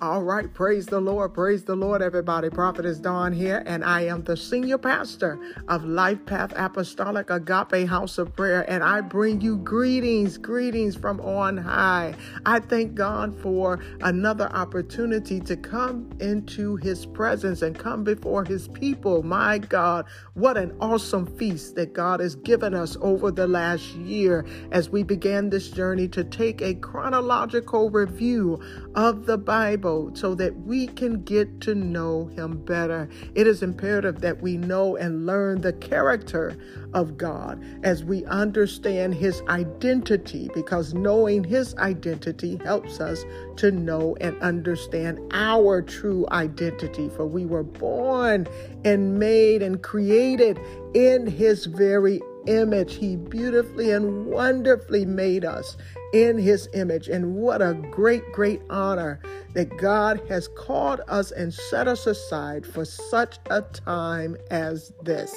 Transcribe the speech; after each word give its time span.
All 0.00 0.22
right, 0.22 0.54
praise 0.54 0.86
the 0.86 1.00
Lord, 1.00 1.34
praise 1.34 1.64
the 1.64 1.74
Lord, 1.74 2.02
everybody. 2.02 2.50
Prophetess 2.50 3.00
Dawn 3.00 3.32
here, 3.32 3.64
and 3.66 3.84
I 3.84 4.02
am 4.02 4.22
the 4.22 4.36
senior 4.36 4.78
pastor 4.78 5.40
of 5.66 5.84
Life 5.84 6.24
Path 6.24 6.52
Apostolic 6.54 7.30
Agape 7.30 7.88
House 7.88 8.16
of 8.16 8.36
Prayer, 8.36 8.64
and 8.70 8.84
I 8.84 9.00
bring 9.00 9.40
you 9.40 9.56
greetings, 9.56 10.38
greetings 10.38 10.94
from 10.94 11.20
on 11.22 11.56
high. 11.56 12.14
I 12.46 12.60
thank 12.60 12.94
God 12.94 13.36
for 13.42 13.80
another 14.00 14.48
opportunity 14.52 15.40
to 15.40 15.56
come 15.56 16.08
into 16.20 16.76
His 16.76 17.04
presence 17.04 17.62
and 17.62 17.76
come 17.76 18.04
before 18.04 18.44
His 18.44 18.68
people. 18.68 19.24
My 19.24 19.58
God, 19.58 20.06
what 20.34 20.56
an 20.56 20.76
awesome 20.80 21.26
feast 21.38 21.74
that 21.74 21.92
God 21.92 22.20
has 22.20 22.36
given 22.36 22.72
us 22.72 22.96
over 23.00 23.32
the 23.32 23.48
last 23.48 23.96
year 23.96 24.46
as 24.70 24.90
we 24.90 25.02
began 25.02 25.50
this 25.50 25.72
journey 25.72 26.06
to 26.06 26.22
take 26.22 26.62
a 26.62 26.74
chronological 26.74 27.90
review 27.90 28.60
of 28.98 29.26
the 29.26 29.38
Bible 29.38 30.10
so 30.14 30.34
that 30.34 30.52
we 30.62 30.88
can 30.88 31.22
get 31.22 31.60
to 31.60 31.72
know 31.72 32.26
Him 32.34 32.64
better. 32.64 33.08
It 33.36 33.46
is 33.46 33.62
imperative 33.62 34.20
that 34.22 34.42
we 34.42 34.56
know 34.56 34.96
and 34.96 35.24
learn 35.24 35.60
the 35.60 35.72
character 35.74 36.58
of 36.94 37.16
God 37.16 37.62
as 37.84 38.02
we 38.02 38.24
understand 38.24 39.14
His 39.14 39.40
identity, 39.48 40.50
because 40.52 40.94
knowing 40.94 41.44
His 41.44 41.76
identity 41.76 42.58
helps 42.64 42.98
us 42.98 43.24
to 43.58 43.70
know 43.70 44.16
and 44.20 44.36
understand 44.42 45.20
our 45.32 45.80
true 45.80 46.26
identity. 46.32 47.08
For 47.10 47.24
we 47.24 47.46
were 47.46 47.62
born 47.62 48.48
and 48.84 49.16
made 49.16 49.62
and 49.62 49.80
created 49.80 50.58
in 50.94 51.28
His 51.28 51.66
very 51.66 52.20
image. 52.48 52.96
He 52.96 53.14
beautifully 53.14 53.92
and 53.92 54.26
wonderfully 54.26 55.04
made 55.04 55.44
us 55.44 55.76
in 56.12 56.38
his 56.38 56.68
image. 56.74 57.08
And 57.08 57.34
what 57.34 57.60
a 57.60 57.74
great, 57.90 58.22
great 58.32 58.62
honor 58.70 59.20
that 59.54 59.76
God 59.76 60.20
has 60.28 60.48
called 60.48 61.00
us 61.08 61.30
and 61.30 61.52
set 61.52 61.88
us 61.88 62.06
aside 62.06 62.66
for 62.66 62.84
such 62.84 63.38
a 63.50 63.62
time 63.62 64.36
as 64.50 64.92
this. 65.02 65.34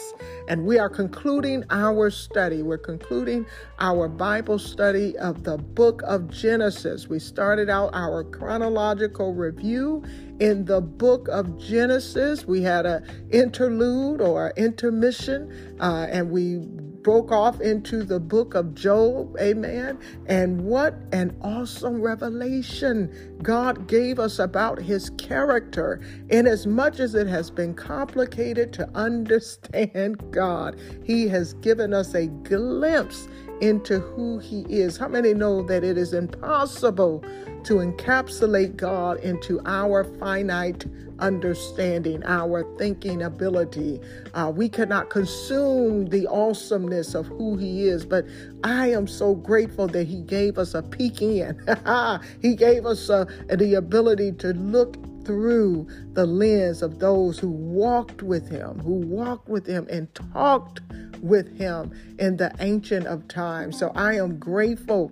And 0.47 0.65
we 0.65 0.77
are 0.79 0.89
concluding 0.89 1.63
our 1.69 2.09
study. 2.09 2.61
We're 2.61 2.77
concluding 2.77 3.45
our 3.79 4.07
Bible 4.07 4.59
study 4.59 5.17
of 5.17 5.43
the 5.43 5.57
book 5.57 6.01
of 6.05 6.29
Genesis. 6.29 7.07
We 7.07 7.19
started 7.19 7.69
out 7.69 7.91
our 7.93 8.23
chronological 8.23 9.33
review 9.33 10.03
in 10.39 10.65
the 10.65 10.81
book 10.81 11.27
of 11.29 11.57
Genesis. 11.57 12.45
We 12.45 12.61
had 12.61 12.85
an 12.85 13.05
interlude 13.31 14.21
or 14.21 14.53
intermission, 14.57 15.77
uh, 15.79 16.07
and 16.09 16.31
we 16.31 16.67
broke 17.03 17.31
off 17.31 17.61
into 17.61 18.03
the 18.03 18.19
book 18.19 18.53
of 18.53 18.73
Job. 18.75 19.35
Amen. 19.39 19.99
And 20.27 20.65
what 20.65 20.95
an 21.11 21.35
awesome 21.41 22.01
revelation 22.01 23.37
God 23.43 23.87
gave 23.87 24.19
us 24.19 24.39
about 24.39 24.79
his 24.79 25.09
character. 25.11 26.01
In 26.29 26.47
as 26.47 26.67
much 26.67 26.99
as 26.99 27.15
it 27.15 27.27
has 27.27 27.49
been 27.49 27.73
complicated 27.73 28.73
to 28.73 28.89
understand 28.95 30.21
God, 30.31 30.79
he 31.03 31.27
has 31.27 31.53
given 31.55 31.93
us 31.93 32.13
a 32.13 32.27
glimpse 32.27 33.27
into 33.61 33.99
who 33.99 34.39
he 34.39 34.61
is. 34.69 34.97
How 34.97 35.07
many 35.07 35.33
know 35.33 35.61
that 35.63 35.83
it 35.83 35.97
is 35.97 36.13
impossible 36.13 37.23
to 37.63 37.75
encapsulate 37.75 38.75
God 38.75 39.19
into 39.19 39.61
our 39.65 40.03
finite 40.03 40.85
understanding, 41.21 42.23
our 42.25 42.65
thinking 42.77 43.21
ability. 43.21 44.01
Uh, 44.33 44.51
we 44.53 44.67
cannot 44.67 45.09
consume 45.09 46.07
the 46.07 46.27
awesomeness 46.27 47.13
of 47.13 47.27
who 47.27 47.55
He 47.55 47.87
is, 47.87 48.05
but 48.05 48.25
I 48.63 48.91
am 48.91 49.07
so 49.07 49.35
grateful 49.35 49.87
that 49.89 50.07
He 50.07 50.21
gave 50.21 50.57
us 50.57 50.73
a 50.73 50.81
peek 50.81 51.21
in. 51.21 51.57
he 52.41 52.55
gave 52.55 52.85
us 52.85 53.09
uh, 53.09 53.25
the 53.49 53.75
ability 53.75 54.33
to 54.33 54.53
look 54.53 54.97
through 55.25 55.87
the 56.13 56.25
lens 56.25 56.81
of 56.81 56.99
those 56.99 57.39
who 57.39 57.49
walked 57.49 58.21
with 58.21 58.49
him, 58.49 58.79
who 58.79 58.93
walked 58.93 59.47
with 59.47 59.65
him 59.65 59.87
and 59.89 60.13
talked 60.13 60.81
with 61.21 61.57
him 61.57 61.91
in 62.19 62.37
the 62.37 62.53
ancient 62.59 63.05
of 63.05 63.27
times. 63.27 63.77
So 63.77 63.91
I 63.95 64.15
am 64.15 64.39
grateful 64.39 65.11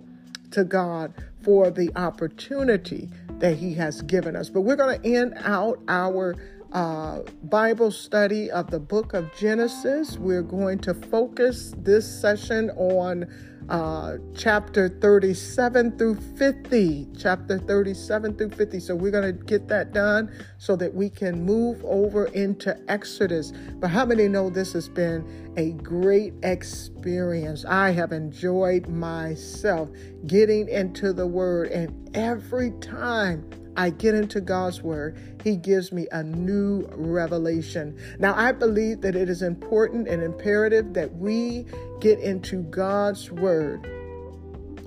to 0.52 0.64
God 0.64 1.14
for 1.42 1.70
the 1.70 1.90
opportunity 1.96 3.08
that 3.38 3.56
He 3.56 3.74
has 3.74 4.02
given 4.02 4.36
us. 4.36 4.48
But 4.48 4.62
we're 4.62 4.76
going 4.76 5.00
to 5.00 5.08
end 5.08 5.34
out 5.38 5.80
our 5.88 6.36
uh, 6.72 7.20
Bible 7.44 7.90
study 7.90 8.50
of 8.50 8.70
the 8.70 8.78
book 8.78 9.14
of 9.14 9.34
Genesis. 9.36 10.18
We're 10.18 10.42
going 10.42 10.78
to 10.80 10.94
focus 10.94 11.74
this 11.78 12.08
session 12.20 12.70
on 12.70 13.26
uh, 13.70 14.18
chapter 14.36 14.88
37 14.88 15.96
through 15.96 16.16
50. 16.16 17.08
Chapter 17.16 17.58
37 17.58 18.36
through 18.36 18.50
50. 18.50 18.80
So 18.80 18.96
we're 18.96 19.12
going 19.12 19.36
to 19.36 19.44
get 19.44 19.68
that 19.68 19.92
done 19.92 20.30
so 20.58 20.74
that 20.76 20.92
we 20.92 21.08
can 21.08 21.44
move 21.44 21.82
over 21.84 22.26
into 22.26 22.76
Exodus. 22.90 23.52
But 23.76 23.88
how 23.88 24.04
many 24.04 24.26
know 24.26 24.50
this 24.50 24.72
has 24.72 24.88
been 24.88 25.54
a 25.56 25.70
great 25.82 26.34
experience? 26.42 27.64
I 27.64 27.90
have 27.90 28.12
enjoyed 28.12 28.88
myself 28.88 29.88
getting 30.26 30.68
into 30.68 31.12
the 31.12 31.26
Word, 31.26 31.68
and 31.68 32.16
every 32.16 32.72
time 32.80 33.48
I 33.80 33.88
get 33.88 34.14
into 34.14 34.42
God's 34.42 34.82
Word, 34.82 35.16
He 35.42 35.56
gives 35.56 35.90
me 35.90 36.06
a 36.12 36.22
new 36.22 36.86
revelation. 36.90 37.96
Now, 38.18 38.34
I 38.36 38.52
believe 38.52 39.00
that 39.00 39.16
it 39.16 39.30
is 39.30 39.40
important 39.40 40.06
and 40.06 40.22
imperative 40.22 40.92
that 40.92 41.16
we 41.16 41.64
get 41.98 42.18
into 42.18 42.62
God's 42.64 43.30
Word 43.30 43.86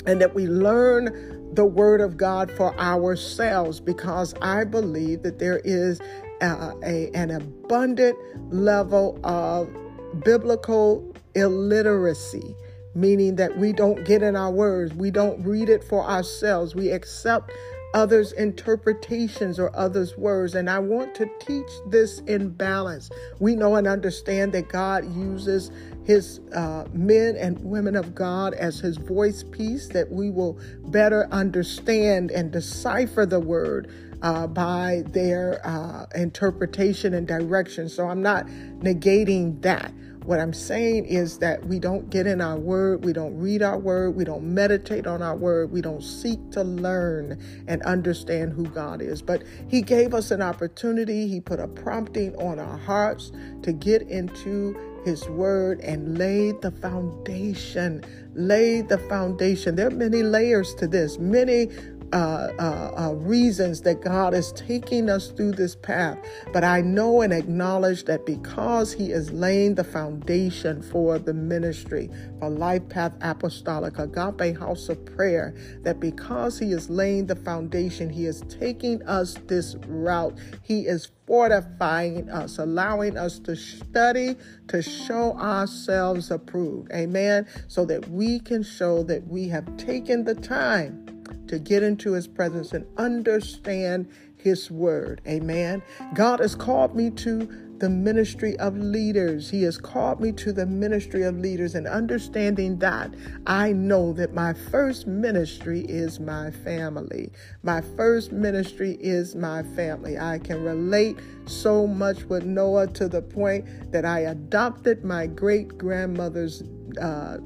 and 0.06 0.22
that 0.22 0.36
we 0.36 0.46
learn 0.46 1.56
the 1.56 1.66
Word 1.66 2.02
of 2.02 2.18
God 2.18 2.52
for 2.52 2.80
ourselves 2.80 3.80
because 3.80 4.36
I 4.44 4.64
believe 4.64 5.24
that 5.24 5.40
there 5.40 5.60
is 5.64 6.00
a, 6.42 6.74
a, 6.84 7.10
an 7.16 7.32
abundant 7.32 8.16
level 8.54 9.20
of 9.24 9.76
biblical 10.24 11.16
illiteracy 11.34 12.56
meaning 12.96 13.36
that 13.38 13.58
we 13.58 13.74
don't 13.74 14.06
get 14.06 14.22
in 14.22 14.36
our 14.36 14.52
words, 14.52 14.94
we 14.94 15.10
don't 15.10 15.44
read 15.44 15.70
it 15.70 15.84
for 15.84 16.04
ourselves, 16.04 16.76
we 16.76 16.90
accept 16.90 17.52
others' 17.94 18.32
interpretations 18.34 19.60
or 19.60 19.76
others' 19.76 20.18
words. 20.18 20.56
And 20.56 20.70
I 20.70 20.80
want 20.80 21.16
to 21.16 21.30
teach 21.40 21.70
this 21.88 22.20
in 22.22 22.50
balance. 22.50 23.10
We 23.40 23.56
know 23.56 23.76
and 23.76 23.88
understand 23.88 24.54
that 24.54 24.70
God 24.70 25.06
uses 25.16 25.72
his 26.04 26.42
uh, 26.54 26.86
men 26.92 27.36
and 27.38 27.60
women 27.64 27.96
of 27.96 28.14
God 28.14 28.54
as 28.54 28.80
his 28.80 28.98
voice 28.98 29.44
piece, 29.44 29.88
that 29.90 30.12
we 30.12 30.30
will 30.30 30.60
better 30.88 31.28
understand 31.32 32.32
and 32.32 32.52
decipher 32.52 33.26
the 33.26 33.40
word. 33.40 33.92
Uh, 34.22 34.48
by 34.48 35.04
their 35.08 35.60
uh, 35.68 36.06
interpretation 36.16 37.14
and 37.14 37.28
direction. 37.28 37.90
So 37.90 38.08
I'm 38.08 38.22
not 38.22 38.46
negating 38.80 39.62
that. 39.64 39.92
What 40.26 40.40
I'm 40.40 40.54
saying 40.54 41.06
is 41.06 41.40
that 41.40 41.66
we 41.66 41.80
don't 41.80 42.10
get 42.10 42.28
in 42.28 42.42
our 42.42 42.58
word, 42.58 43.04
we 43.04 43.14
don't 43.14 43.38
read 43.38 43.62
our 43.62 43.78
word, 43.78 44.16
we 44.16 44.24
don't 44.24 44.54
meditate 44.54 45.06
on 45.06 45.22
our 45.22 45.36
word, 45.36 45.72
we 45.72 45.82
don't 45.82 46.04
seek 46.04 46.40
to 46.52 46.64
learn 46.64 47.42
and 47.68 47.82
understand 47.84 48.54
who 48.54 48.66
God 48.68 49.02
is. 49.02 49.22
But 49.22 49.44
He 49.68 49.82
gave 49.82 50.14
us 50.14 50.32
an 50.32 50.42
opportunity, 50.42 51.28
He 51.28 51.42
put 51.42 51.60
a 51.60 51.68
prompting 51.68 52.36
on 52.38 52.60
our 52.60 52.78
hearts 52.78 53.32
to 53.64 53.74
get 53.74 54.04
into 54.04 54.78
His 55.04 55.28
word 55.30 55.82
and 55.82 56.18
lay 56.18 56.54
the 56.54 56.72
foundation. 56.72 58.04
Lay 58.36 58.82
the 58.82 58.98
foundation. 58.98 59.76
There 59.76 59.88
are 59.88 59.92
many 59.92 60.24
layers 60.24 60.74
to 60.76 60.88
this, 60.88 61.20
many 61.20 61.70
uh, 62.14 62.54
uh, 62.60 62.94
uh, 62.96 63.14
reasons 63.14 63.82
that 63.82 64.02
God 64.02 64.36
is 64.36 64.52
taking 64.52 65.10
us 65.10 65.30
through 65.30 65.54
this 65.54 65.76
path. 65.76 66.20
But 66.54 66.64
I 66.64 66.82
know 66.82 67.22
and 67.22 67.34
acknowledge 67.34 68.06
that 68.06 68.26
because 68.26 68.94
He 68.94 69.12
is 69.12 69.32
laying 69.32 69.74
the 69.74 69.84
foundation 69.84 70.84
for 70.84 71.18
the 71.18 71.34
ministry, 71.34 72.12
for 72.40 72.50
Life 72.50 72.88
Path 72.88 73.14
Apostolic, 73.22 73.98
Agape 73.98 74.56
House 74.58 74.90
of 74.90 75.04
Prayer, 75.06 75.56
that 75.82 76.00
because 76.00 76.60
He 76.60 76.72
is 76.72 76.88
laying 76.88 77.26
the 77.26 77.36
foundation, 77.36 78.12
He 78.12 78.28
is 78.28 78.44
taking 78.48 79.02
us 79.04 79.36
this 79.48 79.76
route. 79.88 80.38
He 80.62 80.82
is 80.82 81.10
fortifying 81.26 82.30
us, 82.30 82.60
allowing 82.60 83.18
us 83.18 83.40
to 83.40 83.56
study 83.56 84.36
to 84.68 84.84
show 84.84 85.36
ourselves 85.40 86.30
approved. 86.30 86.92
Amen. 86.92 87.48
So 87.68 87.86
that 87.86 88.08
we 88.10 88.40
can 88.40 88.62
show 88.62 89.02
that 89.04 89.26
we 89.28 89.48
have 89.48 89.78
taken 89.78 90.26
the 90.26 90.36
time 90.36 91.13
to 91.48 91.60
get 91.60 91.84
into 91.84 92.14
his 92.14 92.28
presence 92.28 92.74
and 92.74 92.86
understand 92.98 94.08
his 94.38 94.70
word. 94.70 95.22
Amen. 95.28 95.82
God 96.14 96.40
has 96.40 96.56
called 96.56 96.96
me 96.96 97.10
to 97.12 97.48
the 97.80 97.90
ministry 97.90 98.58
of 98.60 98.78
leaders. 98.78 99.50
He 99.50 99.64
has 99.64 99.78
called 99.78 100.22
me 100.22 100.32
to 100.34 100.54
the 100.54 100.66
ministry 100.66 101.24
of 101.24 101.38
leaders, 101.38 101.76
and 101.76 101.86
understanding 101.86 102.78
that, 102.80 103.14
I 103.46 103.74
know 103.74 104.14
that 104.14 104.34
my 104.34 104.54
first 104.54 105.06
ministry 105.06 105.82
is 105.82 106.20
my 106.20 106.52
family. 106.52 107.32
My 107.62 107.82
first 107.82 108.32
ministry 108.32 108.98
is 109.02 109.36
my 109.36 109.64
family. 109.76 110.18
I 110.18 110.40
can 110.40 110.64
relate 110.64 111.18
so 111.46 111.86
much 111.86 112.24
with 112.24 112.46
Noah 112.46 112.88
to 112.88 113.10
the 113.10 113.22
point 113.22 113.92
that 113.92 114.06
I 114.06 114.20
adopted 114.20 115.04
my 115.04 115.28
great 115.28 115.78
grandmother's 115.78 116.64
uh, 117.02 117.38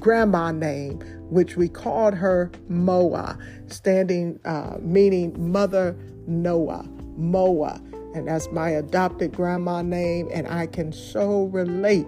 grandma 0.00 0.52
name, 0.52 1.00
which 1.30 1.56
we 1.56 1.68
called 1.68 2.14
her 2.14 2.50
Moa, 2.68 3.38
standing 3.66 4.38
uh, 4.44 4.76
meaning 4.80 5.34
Mother 5.52 5.96
Noah, 6.26 6.86
Moa. 7.16 7.80
And 8.14 8.28
that's 8.28 8.50
my 8.50 8.70
adopted 8.70 9.32
grandma 9.32 9.82
name, 9.82 10.28
and 10.32 10.48
I 10.48 10.66
can 10.66 10.92
so 10.92 11.44
relate 11.44 12.06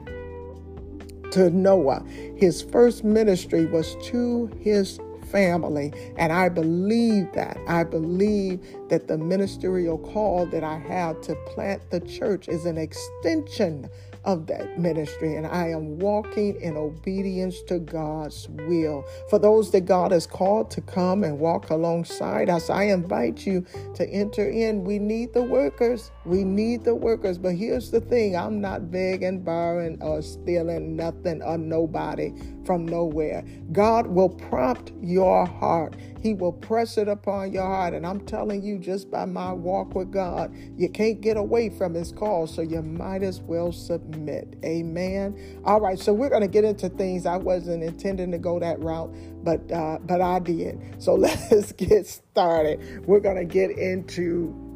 to 1.33 1.51
Noah. 1.51 2.03
His 2.37 2.63
first 2.63 3.05
ministry 3.05 3.67
was 3.67 3.95
to 4.07 4.51
his 4.61 4.99
family. 5.31 5.93
And 6.17 6.33
I 6.33 6.49
believe 6.49 7.31
that. 7.33 7.59
I 7.67 7.85
believe 7.85 8.61
that 8.89 9.09
the 9.09 9.19
ministerial 9.19 9.99
call 9.99 10.47
that 10.47 10.65
I 10.65 10.79
have 10.79 11.21
to 11.23 11.35
plant 11.47 11.91
the 11.91 12.01
church 12.01 12.49
is 12.49 12.65
an 12.65 12.79
extension 12.79 13.89
of 14.25 14.47
that 14.49 14.79
ministry, 14.79 15.37
and 15.37 15.47
I 15.47 15.69
am 15.69 15.99
walking 15.99 16.61
in 16.61 16.77
obedience 16.77 17.63
to 17.69 17.79
God's 17.79 18.49
will. 18.49 19.05
For 19.31 19.39
those 19.39 19.71
that 19.73 19.83
God 19.83 20.13
has 20.13 20.27
called 20.27 20.71
to 20.73 20.81
come 20.81 21.25
and 21.25 21.39
walk 21.39 21.71
alongside 21.71 22.51
us, 22.51 22.71
I 22.71 22.85
invite 22.85 23.47
you 23.47 23.65
to 23.95 24.09
enter 24.09 24.49
in. 24.49 24.85
We 24.85 24.99
need 24.99 25.35
the 25.35 25.43
workers. 25.43 26.11
We 26.25 26.45
need 26.45 26.85
the 26.85 26.95
workers. 26.95 27.39
But 27.39 27.55
here's 27.55 27.91
the 27.91 28.01
thing 28.01 28.37
I'm 28.37 28.61
not 28.61 28.91
begging, 28.91 29.43
borrowing, 29.43 30.03
or 30.03 30.23
stealing 30.23 30.97
nothing 30.97 31.43
or 31.43 31.59
nobody 31.59 32.33
from 32.69 32.85
nowhere. 32.85 33.43
God 33.73 34.09
will 34.09 34.29
prompt 34.29 34.93
your 35.01 35.47
heart. 35.47 35.97
He 36.23 36.35
will 36.35 36.53
press 36.53 36.99
it 36.99 37.09
upon 37.09 37.51
your 37.51 37.65
heart. 37.65 37.95
And 37.95 38.07
I'm 38.07 38.21
telling 38.27 38.63
you, 38.63 38.79
just 38.79 39.11
by 39.11 39.25
my 39.25 39.55
walk 39.55 39.95
with 39.95 40.13
God, 40.13 40.55
you 40.77 40.91
can't 40.91 41.19
get 41.23 41.39
away 41.39 41.71
from 41.71 41.95
His 41.95 42.13
call. 42.13 42.47
So 42.47 42.61
you 42.61 42.83
might 42.83 43.23
as 43.23 43.41
well 43.41 43.73
submit. 43.73 44.57
Amen. 44.67 45.63
All 45.65 45.81
right. 45.81 45.99
So 45.99 46.13
we're 46.13 46.29
going 46.29 46.43
to 46.43 46.49
get 46.49 46.65
into 46.65 46.91
things. 46.91 47.25
I 47.25 47.39
wasn't 47.39 47.83
intending 47.83 48.33
to 48.33 48.39
go 48.39 48.59
that 48.59 48.79
route, 48.81 49.15
but 49.43 49.73
uh, 49.73 49.97
but 50.03 50.21
I 50.21 50.39
did. 50.39 50.79
So 50.99 51.15
let's 51.15 51.73
get 51.73 52.07
started. 52.07 53.07
We're 53.07 53.21
going 53.21 53.39
to 53.39 53.47
get 53.47 53.71
into 53.71 54.68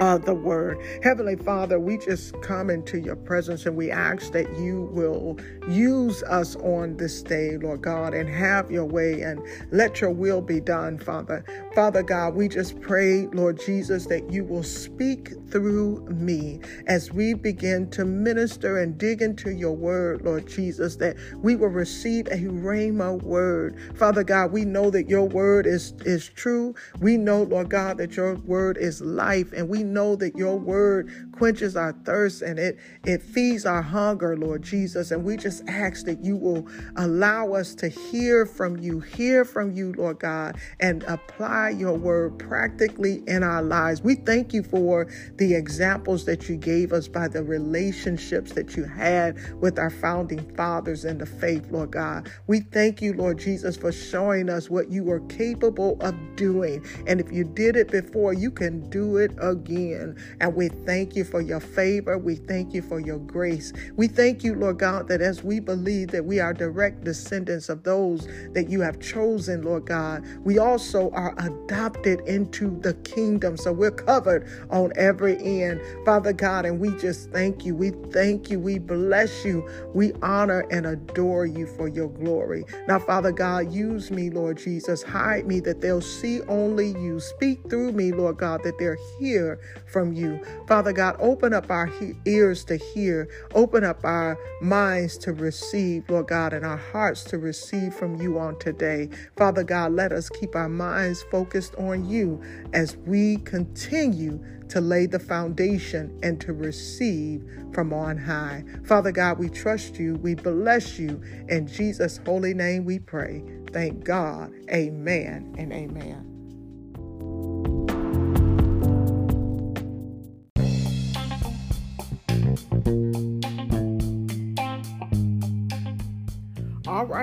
uh, 0.00 0.18
the 0.18 0.34
word. 0.34 0.78
Heavenly 1.02 1.36
Father, 1.36 1.78
we 1.78 1.98
just 1.98 2.40
come 2.42 2.70
into 2.70 2.98
your 2.98 3.16
presence 3.16 3.66
and 3.66 3.76
we 3.76 3.90
ask 3.90 4.32
that 4.32 4.58
you 4.58 4.88
will 4.92 5.38
use 5.68 6.22
us 6.24 6.56
on 6.56 6.96
this 6.96 7.22
day, 7.22 7.56
Lord 7.56 7.82
God, 7.82 8.14
and 8.14 8.28
have 8.28 8.70
your 8.70 8.84
way 8.84 9.22
and 9.22 9.40
let 9.70 10.00
your 10.00 10.10
will 10.10 10.40
be 10.40 10.60
done, 10.60 10.98
Father. 10.98 11.44
Father 11.74 12.02
God, 12.02 12.34
we 12.34 12.48
just 12.48 12.80
pray, 12.80 13.26
Lord 13.32 13.60
Jesus, 13.64 14.06
that 14.06 14.30
you 14.30 14.44
will 14.44 14.62
speak 14.62 15.32
through 15.50 16.00
me 16.08 16.60
as 16.86 17.12
we 17.12 17.34
begin 17.34 17.90
to 17.90 18.04
minister 18.04 18.78
and 18.78 18.98
dig 18.98 19.22
into 19.22 19.50
your 19.50 19.74
word, 19.74 20.22
Lord 20.22 20.46
Jesus, 20.46 20.96
that 20.96 21.16
we 21.36 21.56
will 21.56 21.68
receive 21.68 22.26
a 22.28 22.36
rhema 22.36 23.20
word. 23.22 23.76
Father 23.96 24.24
God, 24.24 24.52
we 24.52 24.64
know 24.64 24.90
that 24.90 25.08
your 25.08 25.24
word 25.24 25.66
is, 25.66 25.94
is 26.04 26.28
true. 26.28 26.74
We 27.00 27.16
know, 27.16 27.42
Lord 27.44 27.70
God, 27.70 27.98
that 27.98 28.16
your 28.16 28.34
word 28.36 28.76
is 28.76 29.00
life, 29.00 29.52
and 29.52 29.68
we 29.68 29.84
know 29.92 30.16
that 30.16 30.36
your 30.36 30.56
word 30.56 31.10
quenches 31.36 31.76
our 31.76 31.92
thirst 32.04 32.42
and 32.42 32.58
it, 32.58 32.78
it 33.04 33.22
feeds 33.22 33.66
our 33.66 33.82
hunger, 33.82 34.36
Lord 34.36 34.62
Jesus. 34.62 35.10
And 35.10 35.24
we 35.24 35.36
just 35.36 35.62
ask 35.68 36.06
that 36.06 36.24
you 36.24 36.36
will 36.36 36.66
allow 36.96 37.52
us 37.52 37.74
to 37.76 37.88
hear 37.88 38.46
from 38.46 38.76
you, 38.78 39.00
hear 39.00 39.44
from 39.44 39.72
you, 39.72 39.92
Lord 39.92 40.18
God, 40.18 40.56
and 40.80 41.02
apply 41.04 41.70
your 41.70 41.94
word 41.94 42.38
practically 42.38 43.22
in 43.26 43.42
our 43.42 43.62
lives. 43.62 44.02
We 44.02 44.14
thank 44.14 44.52
you 44.52 44.62
for 44.62 45.08
the 45.36 45.54
examples 45.54 46.24
that 46.24 46.48
you 46.48 46.56
gave 46.56 46.92
us 46.92 47.08
by 47.08 47.28
the 47.28 47.42
relationships 47.42 48.52
that 48.52 48.76
you 48.76 48.84
had 48.84 49.36
with 49.60 49.78
our 49.78 49.90
founding 49.90 50.54
fathers 50.54 51.04
in 51.04 51.18
the 51.18 51.26
faith, 51.26 51.70
Lord 51.70 51.90
God. 51.90 52.30
We 52.46 52.60
thank 52.60 53.02
you, 53.02 53.12
Lord 53.12 53.38
Jesus, 53.38 53.76
for 53.76 53.92
showing 53.92 54.48
us 54.48 54.70
what 54.70 54.90
you 54.90 55.04
were 55.04 55.20
capable 55.20 55.98
of 56.00 56.14
doing. 56.36 56.84
And 57.06 57.20
if 57.20 57.30
you 57.30 57.44
did 57.44 57.76
it 57.76 57.90
before, 57.90 58.32
you 58.32 58.50
can 58.50 58.88
do 58.90 59.16
it 59.18 59.32
again. 59.40 60.16
And 60.40 60.54
we 60.54 60.68
thank 60.68 61.16
you 61.16 61.24
for 61.26 61.42
your 61.42 61.60
favor. 61.60 62.18
We 62.18 62.36
thank 62.36 62.74
you 62.74 62.82
for 62.82 63.00
your 63.00 63.18
grace. 63.20 63.72
We 63.96 64.08
thank 64.08 64.44
you, 64.44 64.54
Lord 64.54 64.78
God, 64.80 65.08
that 65.08 65.22
as 65.22 65.44
we 65.44 65.60
believe 65.60 66.08
that 66.10 66.24
we 66.24 66.40
are 66.40 66.54
direct 66.54 67.04
descendants 67.04 67.68
of 67.70 67.84
those 67.84 68.28
that 68.54 68.68
you 68.70 68.82
have 68.82 69.00
chosen, 69.00 69.62
Lord 69.62 69.86
God, 69.86 70.24
we 70.44 70.58
also 70.58 71.10
are 71.12 71.34
adopted 71.38 72.20
into 72.22 72.80
the 72.80 72.94
kingdom. 72.94 73.56
So 73.58 73.72
we're 73.72 73.92
covered 73.92 74.48
on 74.70 74.92
every 74.96 75.36
end, 75.42 75.80
Father 76.06 76.32
God, 76.32 76.66
and 76.66 76.80
we 76.80 76.90
just 76.98 77.30
thank 77.32 77.64
you. 77.66 77.74
We 77.74 77.90
thank 78.12 78.50
you. 78.50 78.60
We 78.60 78.78
bless 78.78 79.44
you. 79.44 79.68
We 79.94 80.12
honor 80.22 80.66
and 80.70 80.86
adore 80.86 81.46
you 81.46 81.66
for 81.66 81.88
your 81.88 82.08
glory. 82.10 82.64
Now, 82.88 82.98
Father 83.00 83.32
God, 83.32 83.72
use 83.72 84.10
me, 84.10 84.30
Lord 84.30 84.58
Jesus. 84.58 85.02
Hide 85.02 85.46
me 85.46 85.60
that 85.60 85.80
they'll 85.82 86.02
see 86.02 86.42
only 86.42 86.88
you. 86.90 87.20
Speak 87.20 87.60
through 87.70 87.92
me, 87.92 88.12
Lord 88.12 88.38
God, 88.38 88.62
that 88.64 88.78
they'll 88.78 88.96
hear 89.20 89.60
from 89.86 90.12
you. 90.12 90.40
Father 90.68 90.92
God, 90.92 91.15
open 91.20 91.52
up 91.54 91.70
our 91.70 91.86
he- 91.86 92.14
ears 92.26 92.64
to 92.64 92.76
hear, 92.76 93.28
open 93.54 93.84
up 93.84 94.04
our 94.04 94.38
minds 94.62 95.18
to 95.18 95.32
receive, 95.32 96.08
Lord 96.10 96.28
God, 96.28 96.52
and 96.52 96.64
our 96.64 96.76
hearts 96.78 97.24
to 97.24 97.38
receive 97.38 97.94
from 97.94 98.20
you 98.20 98.38
on 98.38 98.58
today. 98.58 99.10
Father 99.36 99.64
God, 99.64 99.92
let 99.92 100.12
us 100.12 100.28
keep 100.30 100.56
our 100.56 100.68
minds 100.68 101.22
focused 101.30 101.74
on 101.76 102.08
you 102.08 102.42
as 102.72 102.96
we 102.98 103.38
continue 103.38 104.40
to 104.68 104.80
lay 104.80 105.06
the 105.06 105.18
foundation 105.18 106.18
and 106.22 106.40
to 106.40 106.52
receive 106.52 107.44
from 107.72 107.92
on 107.92 108.18
high. 108.18 108.64
Father 108.84 109.12
God, 109.12 109.38
we 109.38 109.48
trust 109.48 109.98
you, 109.98 110.14
we 110.16 110.34
bless 110.34 110.98
you. 110.98 111.20
In 111.48 111.66
Jesus' 111.66 112.20
holy 112.26 112.54
name 112.54 112.84
we 112.84 112.98
pray. 112.98 113.44
Thank 113.72 114.04
God. 114.04 114.52
Amen 114.70 115.54
and 115.58 115.72
amen. 115.72 116.42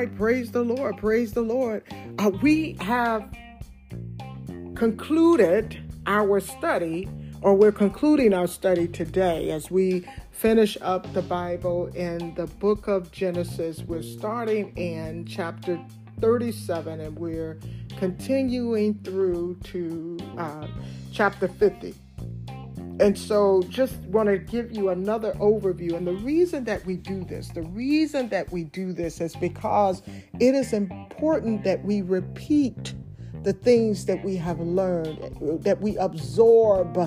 Right, 0.04 0.18
praise 0.18 0.52
the 0.52 0.64
Lord, 0.64 0.98
praise 0.98 1.32
the 1.32 1.42
Lord. 1.42 1.84
Uh, 2.20 2.30
we 2.42 2.74
have 2.82 3.24
concluded 4.76 5.80
our 6.06 6.42
study, 6.42 7.08
or 7.42 7.56
we're 7.56 7.72
concluding 7.72 8.34
our 8.34 8.48
study 8.48 8.88
today 8.88 9.52
as 9.52 9.72
we 9.72 10.06
finish 10.32 10.78
up 10.82 11.12
the 11.14 11.22
Bible 11.22 11.88
in 11.96 12.36
the 12.36 12.48
book 12.48 12.88
of 12.88 13.14
Genesis. 13.14 13.80
We're 13.80 14.04
starting 14.04 14.76
in 14.76 15.26
chapter 15.26 15.80
37 16.20 17.00
and 17.00 17.18
we're 17.18 17.58
continuing 17.98 18.96
through 19.06 19.56
to 19.64 20.18
uh, 20.38 20.68
chapter 21.14 21.48
50. 21.48 21.96
And 23.00 23.18
so, 23.18 23.64
just 23.70 23.96
want 24.02 24.30
to 24.30 24.38
give 24.38 24.72
you 24.72 24.90
another 24.90 25.34
overview. 25.34 25.94
And 25.96 26.06
the 26.06 26.14
reason 26.14 26.64
that 26.66 26.86
we 26.86 26.96
do 26.98 27.24
this, 27.24 27.50
the 27.50 27.64
reason 27.64 28.30
that 28.30 28.52
we 28.52 28.66
do 28.66 28.94
this 28.94 29.20
is 29.20 29.36
because 29.36 30.04
it 30.40 30.56
is 30.56 30.74
important 30.74 31.64
that 31.64 31.84
we 31.84 32.02
repeat 32.02 32.94
the 33.44 33.54
things 33.54 34.06
that 34.06 34.24
we 34.24 34.36
have 34.38 34.60
learned, 34.60 35.64
that 35.64 35.82
we 35.82 35.98
absorb 35.98 36.98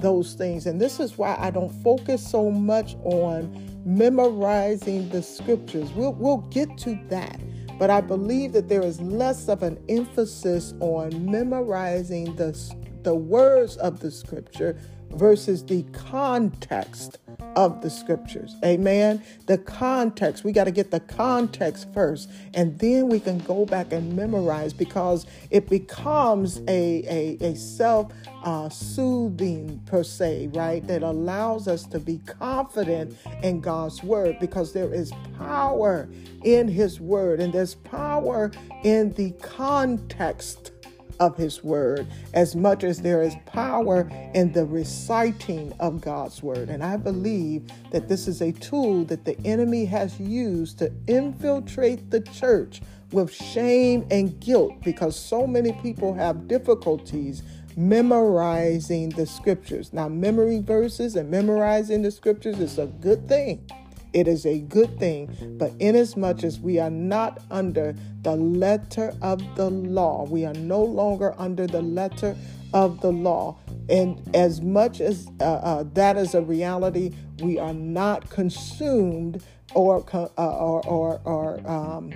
those 0.00 0.34
things. 0.34 0.66
And 0.66 0.80
this 0.80 1.00
is 1.00 1.18
why 1.18 1.36
I 1.38 1.50
don't 1.50 1.72
focus 1.82 2.26
so 2.26 2.50
much 2.50 2.96
on 3.04 3.82
memorizing 3.84 5.08
the 5.10 5.22
scriptures. 5.22 5.92
We'll, 5.92 6.14
we'll 6.14 6.38
get 6.38 6.76
to 6.78 6.98
that. 7.08 7.40
But 7.78 7.90
I 7.90 8.00
believe 8.00 8.52
that 8.54 8.68
there 8.68 8.82
is 8.82 9.00
less 9.00 9.48
of 9.48 9.62
an 9.62 9.78
emphasis 9.88 10.74
on 10.80 11.30
memorizing 11.30 12.34
the, 12.36 12.58
the 13.02 13.14
words 13.14 13.76
of 13.76 14.00
the 14.00 14.10
scripture 14.10 14.80
versus 15.10 15.64
the 15.64 15.82
context 15.92 17.18
of 17.56 17.82
the 17.82 17.90
scriptures. 17.90 18.54
Amen. 18.64 19.22
The 19.46 19.58
context, 19.58 20.44
we 20.44 20.52
got 20.52 20.64
to 20.64 20.70
get 20.70 20.90
the 20.90 21.00
context 21.00 21.88
first, 21.92 22.30
and 22.54 22.78
then 22.78 23.08
we 23.08 23.20
can 23.20 23.38
go 23.40 23.64
back 23.64 23.92
and 23.92 24.14
memorize 24.14 24.72
because 24.72 25.26
it 25.50 25.68
becomes 25.68 26.58
a, 26.68 27.04
a, 27.08 27.44
a 27.44 27.56
self 27.56 28.12
uh, 28.44 28.68
soothing, 28.68 29.80
per 29.86 30.04
se, 30.04 30.50
right? 30.52 30.86
That 30.86 31.02
allows 31.02 31.66
us 31.68 31.84
to 31.86 31.98
be 31.98 32.18
confident 32.18 33.16
in 33.42 33.60
God's 33.60 34.02
word 34.02 34.38
because 34.38 34.72
there 34.72 34.92
is 34.92 35.12
power 35.36 36.08
in 36.44 36.68
His 36.68 37.00
word, 37.00 37.40
and 37.40 37.52
there's 37.52 37.74
power 37.74 38.52
in 38.84 39.12
the 39.14 39.32
context 39.42 40.72
of 41.20 41.36
His 41.36 41.62
Word 41.62 42.06
as 42.34 42.56
much 42.56 42.84
as 42.84 43.00
there 43.00 43.22
is 43.22 43.34
power 43.46 44.10
in 44.34 44.52
the 44.52 44.64
reciting 44.64 45.72
of 45.80 46.00
God's 46.00 46.42
Word. 46.42 46.68
And 46.68 46.82
I 46.82 46.96
believe 46.96 47.70
that 47.90 48.08
this 48.08 48.28
is 48.28 48.40
a 48.40 48.52
tool 48.52 49.04
that 49.06 49.24
the 49.24 49.38
enemy 49.46 49.84
has 49.86 50.18
used 50.20 50.78
to 50.78 50.92
infiltrate 51.06 52.10
the 52.10 52.20
church 52.20 52.80
with 53.12 53.32
shame 53.32 54.06
and 54.10 54.38
guilt 54.40 54.74
because 54.84 55.18
so 55.18 55.46
many 55.46 55.72
people 55.82 56.14
have 56.14 56.46
difficulties 56.46 57.42
memorizing 57.76 59.08
the 59.10 59.24
scriptures. 59.24 59.92
Now, 59.92 60.08
memory 60.08 60.58
verses 60.58 61.14
and 61.16 61.30
memorizing 61.30 62.02
the 62.02 62.10
scriptures 62.10 62.58
is 62.58 62.78
a 62.78 62.86
good 62.86 63.28
thing. 63.28 63.68
It 64.12 64.26
is 64.26 64.46
a 64.46 64.60
good 64.60 64.98
thing, 64.98 65.56
but 65.58 65.72
inasmuch 65.78 66.42
as 66.44 66.58
we 66.58 66.78
are 66.78 66.90
not 66.90 67.42
under 67.50 67.94
the 68.22 68.36
letter 68.36 69.14
of 69.22 69.42
the 69.56 69.70
law, 69.70 70.26
we 70.28 70.44
are 70.44 70.54
no 70.54 70.82
longer 70.82 71.34
under 71.38 71.66
the 71.66 71.82
letter 71.82 72.36
of 72.72 73.00
the 73.00 73.12
law. 73.12 73.58
And 73.88 74.20
as 74.34 74.60
much 74.60 75.00
as 75.00 75.28
uh, 75.40 75.44
uh, 75.44 75.84
that 75.94 76.16
is 76.16 76.34
a 76.34 76.42
reality, 76.42 77.12
we 77.42 77.58
are 77.58 77.74
not 77.74 78.28
consumed 78.30 79.42
or 79.74 80.04
uh, 80.12 80.28
or 80.36 80.86
or, 80.86 81.20
or 81.24 81.70
um, 81.70 82.12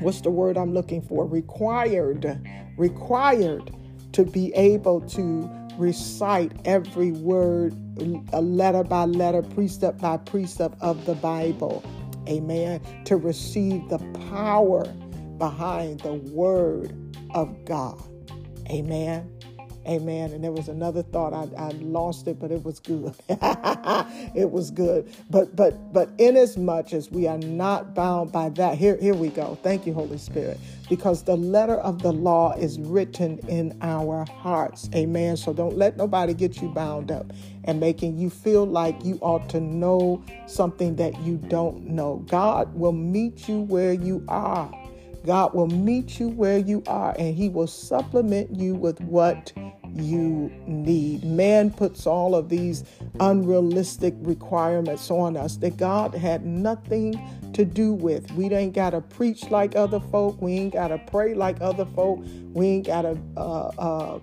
what's 0.00 0.20
the 0.20 0.30
word 0.30 0.56
I'm 0.56 0.72
looking 0.72 1.02
for? 1.02 1.26
Required, 1.26 2.40
required 2.76 3.74
to 4.12 4.24
be 4.24 4.52
able 4.54 5.00
to 5.02 5.50
recite 5.78 6.52
every 6.64 7.12
word, 7.12 7.74
a 8.32 8.40
letter 8.40 8.84
by 8.84 9.04
letter, 9.04 9.42
precept 9.42 10.00
by 10.00 10.16
precept 10.16 10.76
of 10.80 11.04
the 11.06 11.14
Bible. 11.14 11.84
Amen. 12.28 12.80
To 13.04 13.16
receive 13.16 13.88
the 13.88 13.98
power 14.30 14.84
behind 15.38 16.00
the 16.00 16.14
word 16.14 16.94
of 17.34 17.64
God. 17.64 18.02
Amen. 18.70 19.35
Amen. 19.86 20.32
And 20.32 20.42
there 20.42 20.52
was 20.52 20.68
another 20.68 21.02
thought. 21.02 21.32
I, 21.32 21.48
I 21.56 21.68
lost 21.70 22.26
it, 22.26 22.38
but 22.40 22.50
it 22.50 22.64
was 22.64 22.80
good. 22.80 23.14
it 23.28 24.50
was 24.50 24.70
good. 24.70 25.12
But 25.30 25.54
but 25.54 25.92
but 25.92 26.10
inasmuch 26.18 26.92
as 26.92 27.10
we 27.10 27.26
are 27.28 27.38
not 27.38 27.94
bound 27.94 28.32
by 28.32 28.48
that, 28.50 28.76
here, 28.78 28.96
here 29.00 29.14
we 29.14 29.28
go. 29.28 29.58
Thank 29.62 29.86
you, 29.86 29.94
Holy 29.94 30.18
Spirit. 30.18 30.58
Because 30.88 31.22
the 31.24 31.36
letter 31.36 31.76
of 31.76 32.02
the 32.02 32.12
law 32.12 32.52
is 32.54 32.78
written 32.78 33.38
in 33.48 33.76
our 33.82 34.24
hearts. 34.24 34.88
Amen. 34.94 35.36
So 35.36 35.52
don't 35.52 35.76
let 35.76 35.96
nobody 35.96 36.34
get 36.34 36.60
you 36.60 36.68
bound 36.68 37.10
up 37.10 37.32
and 37.64 37.80
making 37.80 38.18
you 38.18 38.30
feel 38.30 38.66
like 38.66 39.04
you 39.04 39.18
ought 39.20 39.48
to 39.50 39.60
know 39.60 40.24
something 40.46 40.96
that 40.96 41.18
you 41.20 41.36
don't 41.36 41.86
know. 41.86 42.24
God 42.28 42.74
will 42.74 42.92
meet 42.92 43.48
you 43.48 43.62
where 43.62 43.92
you 43.92 44.24
are. 44.28 44.70
God 45.26 45.54
will 45.54 45.66
meet 45.66 46.20
you 46.20 46.28
where 46.28 46.58
you 46.58 46.84
are 46.86 47.14
and 47.18 47.34
He 47.34 47.48
will 47.48 47.66
supplement 47.66 48.54
you 48.54 48.74
with 48.74 49.00
what 49.00 49.52
you 50.00 50.52
need. 50.66 51.24
Man 51.24 51.70
puts 51.70 52.06
all 52.06 52.34
of 52.34 52.48
these 52.48 52.84
unrealistic 53.20 54.14
requirements 54.18 55.10
on 55.10 55.36
us 55.36 55.56
that 55.58 55.76
God 55.76 56.14
had 56.14 56.44
nothing 56.44 57.20
to 57.52 57.64
do 57.64 57.92
with. 57.92 58.30
We 58.32 58.50
ain't 58.50 58.74
got 58.74 58.90
to 58.90 59.00
preach 59.00 59.50
like 59.50 59.76
other 59.76 60.00
folk. 60.00 60.40
We 60.40 60.52
ain't 60.54 60.74
got 60.74 60.88
to 60.88 60.98
pray 60.98 61.34
like 61.34 61.60
other 61.60 61.86
folk. 61.86 62.24
We 62.52 62.66
ain't 62.66 62.86
got 62.86 63.02
to 63.02 63.18
uh, 63.36 63.68
uh, 63.78 64.20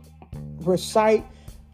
recite 0.62 1.26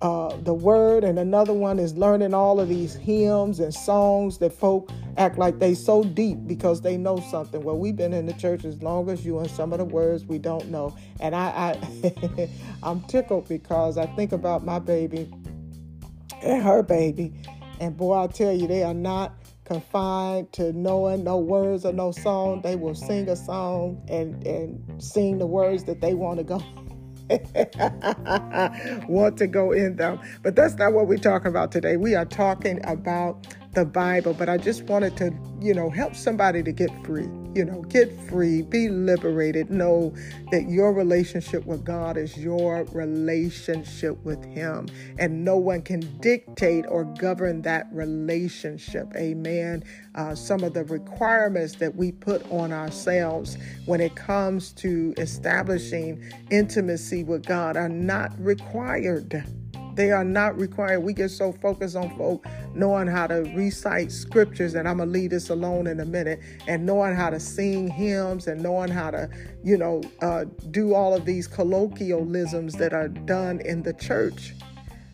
uh, 0.01 0.35
the 0.43 0.53
word, 0.53 1.03
and 1.03 1.19
another 1.19 1.53
one 1.53 1.77
is 1.77 1.95
learning 1.95 2.33
all 2.33 2.59
of 2.59 2.69
these 2.69 2.95
hymns 2.95 3.59
and 3.59 3.73
songs 3.73 4.37
that 4.37 4.53
folk 4.53 4.89
act 5.17 5.37
like 5.37 5.59
they 5.59 5.73
so 5.73 6.03
deep 6.03 6.37
because 6.47 6.81
they 6.81 6.95
know 6.95 7.19
something. 7.29 7.61
Well, 7.63 7.77
we've 7.77 7.97
been 7.97 8.13
in 8.13 8.25
the 8.25 8.33
church 8.33 8.63
as 8.63 8.81
long 8.81 9.09
as 9.09 9.25
you, 9.25 9.39
and 9.39 9.51
some 9.51 9.73
of 9.73 9.79
the 9.79 9.85
words 9.85 10.25
we 10.25 10.37
don't 10.37 10.69
know. 10.69 10.95
And 11.19 11.35
I, 11.35 11.77
I 11.83 12.49
I'm 12.83 13.01
tickled 13.01 13.49
because 13.49 13.97
I 13.97 14.05
think 14.15 14.31
about 14.31 14.63
my 14.63 14.79
baby 14.79 15.29
and 16.41 16.63
her 16.63 16.81
baby, 16.81 17.33
and 17.81 17.97
boy, 17.97 18.23
I 18.23 18.27
tell 18.27 18.53
you, 18.53 18.67
they 18.67 18.83
are 18.83 18.93
not 18.93 19.33
confined 19.65 20.51
to 20.53 20.71
knowing 20.73 21.25
no 21.25 21.37
words 21.37 21.85
or 21.85 21.91
no 21.91 22.11
song. 22.11 22.61
They 22.61 22.77
will 22.77 22.95
sing 22.95 23.27
a 23.27 23.35
song 23.35 24.01
and 24.07 24.45
and 24.47 25.03
sing 25.03 25.39
the 25.39 25.45
words 25.45 25.83
that 25.85 25.99
they 25.99 26.13
want 26.13 26.37
to 26.37 26.45
go 26.45 26.63
want 29.07 29.37
to 29.37 29.47
go 29.47 29.71
in 29.71 29.95
them. 29.95 30.19
But 30.41 30.55
that's 30.55 30.75
not 30.75 30.93
what 30.93 31.07
we're 31.07 31.17
talking 31.17 31.47
about 31.47 31.71
today. 31.71 31.97
We 31.97 32.15
are 32.15 32.25
talking 32.25 32.79
about 32.85 33.47
the 33.73 33.85
Bible, 33.85 34.33
but 34.33 34.49
I 34.49 34.57
just 34.57 34.83
wanted 34.83 35.15
to, 35.17 35.31
you 35.61 35.73
know, 35.73 35.89
help 35.89 36.15
somebody 36.15 36.63
to 36.63 36.71
get 36.71 36.89
free. 37.05 37.29
You 37.55 37.65
know, 37.65 37.81
get 37.83 38.19
free, 38.29 38.61
be 38.61 38.89
liberated. 38.89 39.69
Know 39.69 40.13
that 40.51 40.69
your 40.69 40.93
relationship 40.93 41.65
with 41.65 41.83
God 41.83 42.17
is 42.17 42.37
your 42.37 42.83
relationship 42.93 44.23
with 44.23 44.43
Him, 44.45 44.87
and 45.17 45.43
no 45.43 45.57
one 45.57 45.81
can 45.81 46.01
dictate 46.19 46.85
or 46.87 47.05
govern 47.05 47.61
that 47.63 47.87
relationship. 47.91 49.07
Amen. 49.15 49.83
Uh, 50.15 50.35
some 50.35 50.63
of 50.63 50.73
the 50.73 50.83
requirements 50.85 51.75
that 51.75 51.95
we 51.95 52.11
put 52.11 52.49
on 52.51 52.71
ourselves 52.71 53.57
when 53.85 54.01
it 54.01 54.15
comes 54.15 54.71
to 54.73 55.13
establishing 55.17 56.21
intimacy 56.51 57.23
with 57.23 57.45
God 57.45 57.77
are 57.77 57.89
not 57.89 58.31
required. 58.39 59.43
They 59.99 60.11
are 60.11 60.23
not 60.23 60.57
required. 60.57 61.01
We 61.01 61.11
get 61.11 61.29
so 61.29 61.51
focused 61.51 61.97
on 61.97 62.15
folk 62.15 62.45
knowing 62.73 63.07
how 63.07 63.27
to 63.27 63.41
recite 63.53 64.13
scriptures, 64.13 64.75
and 64.75 64.87
I'm 64.87 64.99
gonna 64.99 65.11
leave 65.11 65.31
this 65.31 65.49
alone 65.49 65.87
in 65.87 65.99
a 65.99 66.05
minute, 66.05 66.39
and 66.69 66.85
knowing 66.85 67.15
how 67.15 67.29
to 67.31 67.37
sing 67.37 67.89
hymns 67.89 68.47
and 68.47 68.63
knowing 68.63 68.91
how 68.91 69.11
to, 69.11 69.29
you 69.61 69.75
know, 69.75 70.01
uh, 70.21 70.45
do 70.71 70.93
all 70.93 71.13
of 71.13 71.25
these 71.25 71.49
colloquialisms 71.49 72.75
that 72.75 72.93
are 72.93 73.09
done 73.09 73.59
in 73.65 73.83
the 73.83 73.91
church. 73.91 74.55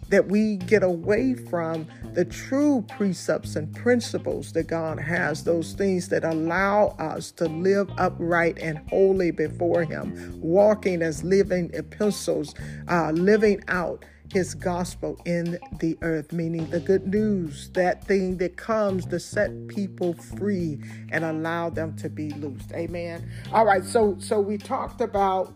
That 0.10 0.28
we 0.28 0.58
get 0.58 0.84
away 0.84 1.34
from 1.34 1.88
the 2.14 2.24
true 2.24 2.86
precepts 2.88 3.56
and 3.56 3.76
principles 3.76 4.52
that 4.52 4.68
God 4.68 5.00
has, 5.00 5.44
those 5.44 5.74
things 5.74 6.10
that 6.10 6.24
allow 6.24 6.90
us 7.00 7.32
to 7.32 7.46
live 7.46 7.90
upright 7.98 8.60
and 8.60 8.78
holy 8.90 9.32
before 9.32 9.84
Him, 9.84 10.40
walking 10.40 11.02
as 11.02 11.24
living 11.24 11.72
epistles, 11.74 12.54
uh, 12.88 13.10
living 13.10 13.64
out 13.68 14.06
his 14.32 14.54
gospel 14.54 15.20
in 15.26 15.58
the 15.80 15.98
earth, 16.02 16.32
meaning 16.32 16.70
the 16.70 16.80
good 16.80 17.08
news, 17.08 17.70
that 17.74 18.04
thing 18.06 18.38
that 18.38 18.58
comes 18.58 19.06
to 19.06 19.20
set 19.20 19.68
people 19.68 20.14
free 20.14 20.80
and 21.12 21.24
allow 21.24 21.70
them 21.70 21.96
to 21.98 22.10
be 22.10 22.32
loosed. 22.32 22.72
Amen. 22.74 23.30
All 23.52 23.66
right, 23.66 23.84
so 23.84 24.18
so 24.20 24.40
we 24.40 24.58
talked 24.58 25.02
about 25.02 25.54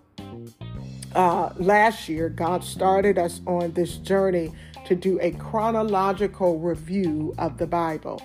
uh, 1.16 1.52
last 1.58 2.08
year, 2.08 2.30
God 2.30 2.64
started 2.64 3.18
us 3.18 3.42
on 3.48 3.72
this 3.74 3.98
journey 3.98 4.54
to 4.86 4.96
do 4.96 5.20
a 5.22 5.32
chronological 5.32 6.60
review 6.60 7.34
of 7.38 7.58
the 7.58 7.68
Bible 7.68 8.22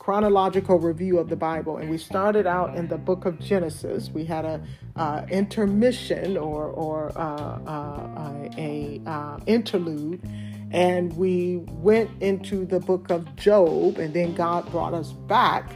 chronological 0.00 0.78
review 0.78 1.18
of 1.18 1.28
the 1.28 1.36
Bible, 1.36 1.76
and 1.76 1.90
we 1.90 1.98
started 1.98 2.46
out 2.46 2.74
in 2.74 2.88
the 2.88 2.96
book 2.96 3.26
of 3.26 3.38
Genesis. 3.38 4.08
We 4.08 4.24
had 4.24 4.46
a 4.46 4.60
uh, 4.96 5.26
intermission 5.30 6.38
or 6.38 6.64
or 6.68 7.12
uh, 7.16 7.60
uh, 7.66 8.48
a 8.56 9.00
uh, 9.06 9.38
interlude, 9.46 10.26
and 10.70 11.14
we 11.18 11.58
went 11.68 12.10
into 12.22 12.64
the 12.64 12.80
book 12.80 13.10
of 13.10 13.36
Job, 13.36 13.98
and 13.98 14.14
then 14.14 14.34
God 14.34 14.70
brought 14.72 14.94
us 14.94 15.12
back 15.12 15.70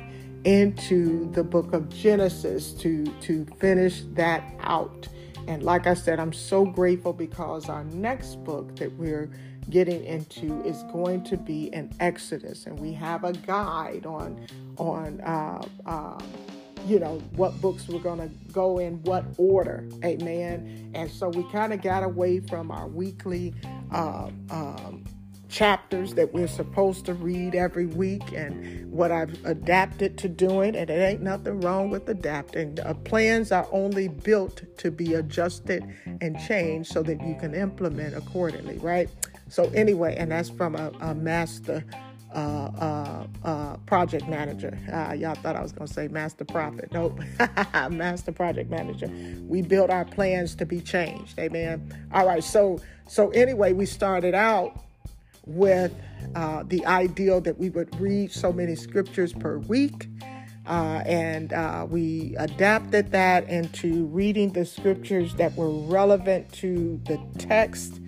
into 0.45 1.31
the 1.33 1.45
book 1.45 1.75
of 1.75 1.91
Genesis 1.91 2.73
to 2.73 3.05
to 3.21 3.45
finish 3.61 4.05
that 4.15 4.43
out. 4.61 5.07
And 5.47 5.63
like 5.63 5.87
I 5.87 5.93
said, 5.93 6.19
I'm 6.19 6.33
so 6.33 6.65
grateful 6.65 7.13
because 7.13 7.69
our 7.69 7.85
next 7.85 8.43
book 8.43 8.75
that 8.77 8.97
we're 8.97 9.29
getting 9.71 10.05
into 10.05 10.63
is 10.65 10.83
going 10.85 11.25
to 11.25 11.37
be 11.37 11.73
an 11.73 11.93
Exodus, 12.01 12.67
and 12.67 12.79
we 12.79 12.93
have 12.93 13.25
a 13.25 13.33
guide 13.33 14.07
on 14.07 14.47
on 14.77 15.21
uh, 15.21 15.63
uh, 15.87 16.19
you 16.87 16.99
know 16.99 17.19
what 17.37 17.61
books 17.61 17.89
we're 17.89 17.99
going 18.01 18.19
to 18.19 18.31
go 18.53 18.79
in 18.79 19.03
what 19.05 19.25
order, 19.39 19.89
amen. 20.05 20.93
And 20.95 21.11
so 21.11 21.29
we 21.29 21.45
kind 21.51 21.73
of 21.73 21.83
got 21.83 22.03
away 22.03 22.41
from 22.41 22.71
our 22.71 22.89
weekly. 22.89 23.55
Uh, 23.91 24.31
um, 24.51 25.05
chapters 25.55 26.15
that 26.15 26.35
we're 26.35 26.49
supposed 26.49 27.07
to 27.07 27.15
read 27.15 27.55
every 27.55 27.87
week 27.87 28.33
and 28.33 28.91
what 28.91 29.13
I've 29.13 29.33
adapted 29.45 30.19
to 30.19 30.29
doing, 30.29 30.75
and 30.75 30.91
it 30.91 30.95
ain't 30.95 31.23
nothing 31.23 31.61
wrong 31.61 31.91
with 31.91 32.09
adapting. 32.09 32.77
Uh, 32.81 32.95
plans 32.95 33.53
are 33.53 33.69
only 33.71 34.09
built 34.09 34.63
to 34.79 34.91
be 34.91 35.15
adjusted 35.15 35.85
and 36.21 36.37
changed 36.41 36.91
so 36.93 37.05
that 37.05 37.25
you 37.25 37.37
can 37.37 37.55
implement 37.55 38.17
accordingly, 38.17 38.79
right? 38.79 39.09
So 39.55 39.71
anyway, 39.73 40.17
and 40.19 40.33
that's 40.33 40.51
from 40.51 40.75
a, 40.75 40.91
a 41.01 41.15
master 41.15 41.85
uh, 42.35 42.37
uh, 42.37 43.27
uh, 43.45 43.77
project 43.87 44.27
manager. 44.27 44.77
Uh, 44.93 45.13
y'all 45.13 45.37
thought 45.37 45.55
I 45.55 45.63
was 45.63 45.71
going 45.71 45.87
to 45.87 45.95
say 45.95 46.09
master 46.09 46.45
prophet. 46.45 46.89
Nope. 46.93 47.21
master 47.93 48.33
project 48.33 48.69
manager. 48.69 49.09
We 49.47 49.63
built 49.63 49.91
our 49.91 50.07
plans 50.07 50.57
to 50.57 50.67
be 50.67 50.81
changed. 50.81 51.39
Amen. 51.39 52.09
All 52.13 52.27
right. 52.27 52.43
So, 52.43 52.81
so 53.07 53.31
anyway, 53.31 53.73
we 53.75 53.87
started 53.87 54.35
out 54.35 54.77
with 55.47 55.95
uh, 56.35 56.65
the 56.67 56.85
ideal 56.87 57.41
that 57.43 57.57
we 57.57 57.71
would 57.71 57.95
read 58.01 58.33
so 58.33 58.53
many 58.53 58.75
scriptures 58.75 59.33
per 59.33 59.59
week. 59.59 60.09
Uh, 60.67 61.01
and 61.07 61.53
we 61.93 62.35
adapted 62.41 63.13
that 63.13 63.49
into 63.49 64.07
reading 64.07 64.53
the 64.53 64.65
scriptures 64.65 65.37
that 65.37 65.55
were 65.55 65.71
relevant 65.71 66.53
to 66.55 67.01
the 67.05 67.21
text 67.39 68.01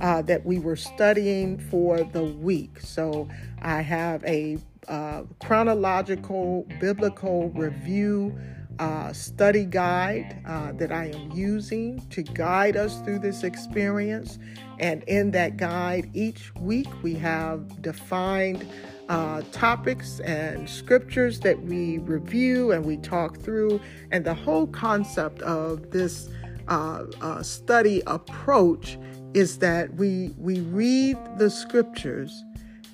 uh, 0.00 0.22
that 0.22 0.44
we 0.44 0.58
were 0.58 0.76
studying 0.76 1.58
for 1.58 2.02
the 2.02 2.24
week. 2.24 2.80
So 2.80 3.28
I 3.62 3.80
have 3.80 4.24
a 4.24 4.58
uh, 4.88 5.22
chronological 5.40 6.66
biblical 6.80 7.50
review 7.50 8.38
uh, 8.78 9.12
study 9.12 9.64
guide 9.64 10.42
uh, 10.46 10.72
that 10.72 10.90
I 10.90 11.06
am 11.06 11.30
using 11.32 12.04
to 12.10 12.22
guide 12.22 12.76
us 12.76 13.00
through 13.02 13.20
this 13.20 13.44
experience. 13.44 14.38
And 14.78 15.02
in 15.04 15.30
that 15.32 15.56
guide, 15.56 16.10
each 16.12 16.54
week 16.56 16.88
we 17.02 17.14
have 17.14 17.80
defined 17.82 18.66
uh, 19.08 19.42
topics 19.52 20.20
and 20.20 20.68
scriptures 20.68 21.40
that 21.40 21.62
we 21.62 21.98
review 21.98 22.72
and 22.72 22.84
we 22.84 22.96
talk 22.96 23.38
through. 23.38 23.80
And 24.10 24.24
the 24.24 24.34
whole 24.34 24.66
concept 24.66 25.42
of 25.42 25.90
this 25.90 26.28
uh, 26.68 27.04
uh, 27.20 27.42
study 27.42 28.02
approach 28.06 28.98
is 29.34 29.58
that 29.58 29.94
we 29.94 30.34
we 30.38 30.60
read 30.60 31.18
the 31.38 31.50
scriptures 31.50 32.44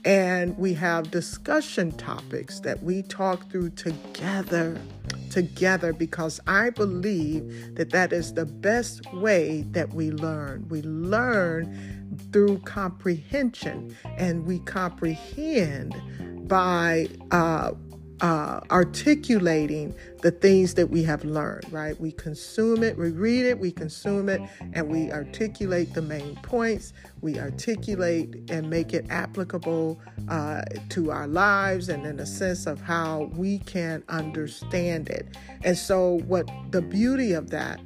and 0.05 0.57
we 0.57 0.73
have 0.73 1.11
discussion 1.11 1.93
topics 1.93 2.61
that 2.61 2.83
we 2.83 3.03
talk 3.03 3.51
through 3.51 3.71
together 3.71 4.81
together 5.31 5.93
because 5.93 6.41
i 6.47 6.71
believe 6.71 7.75
that 7.75 7.91
that 7.91 8.13
is 8.13 8.35
the 8.35 8.47
best 8.47 9.01
way 9.15 9.65
that 9.71 9.93
we 9.95 10.11
learn. 10.11 10.67
We 10.69 10.83
learn 10.83 12.11
through 12.33 12.59
comprehension 12.59 13.97
and 14.19 14.47
we 14.47 14.59
comprehend 14.61 15.95
by 16.49 17.09
uh, 17.31 17.73
uh, 18.21 18.61
articulating 18.71 19.95
the 20.23 20.31
things 20.31 20.75
that 20.75 20.91
we 20.91 21.03
have 21.03 21.25
learned, 21.25 21.73
right? 21.73 21.99
We 21.99 22.13
consume 22.13 22.83
it, 22.83 22.97
we 22.99 23.11
read 23.11 23.47
it, 23.47 23.59
we 23.59 23.73
consume 23.73 24.29
it, 24.29 24.43
and 24.75 24.89
we 24.89 25.11
articulate 25.11 25.95
the 25.95 26.03
main 26.03 26.37
points. 26.37 26.93
We 27.23 27.39
articulate 27.39 28.51
and 28.51 28.69
make 28.69 28.93
it 28.93 29.07
applicable 29.09 30.01
uh, 30.29 30.63
to 30.91 31.11
our 31.11 31.27
lives 31.27 31.89
and 31.89 32.05
in 32.05 32.21
a 32.21 32.27
sense 32.27 32.67
of 32.67 32.81
how 32.81 33.31
we 33.35 33.59
can 33.61 34.03
understand 34.09 35.09
it. 35.09 35.37
And 35.65 35.77
so, 35.77 36.21
what 36.27 36.49
the 36.71 36.83
beauty 36.83 37.33
of 37.33 37.51
that, 37.51 37.81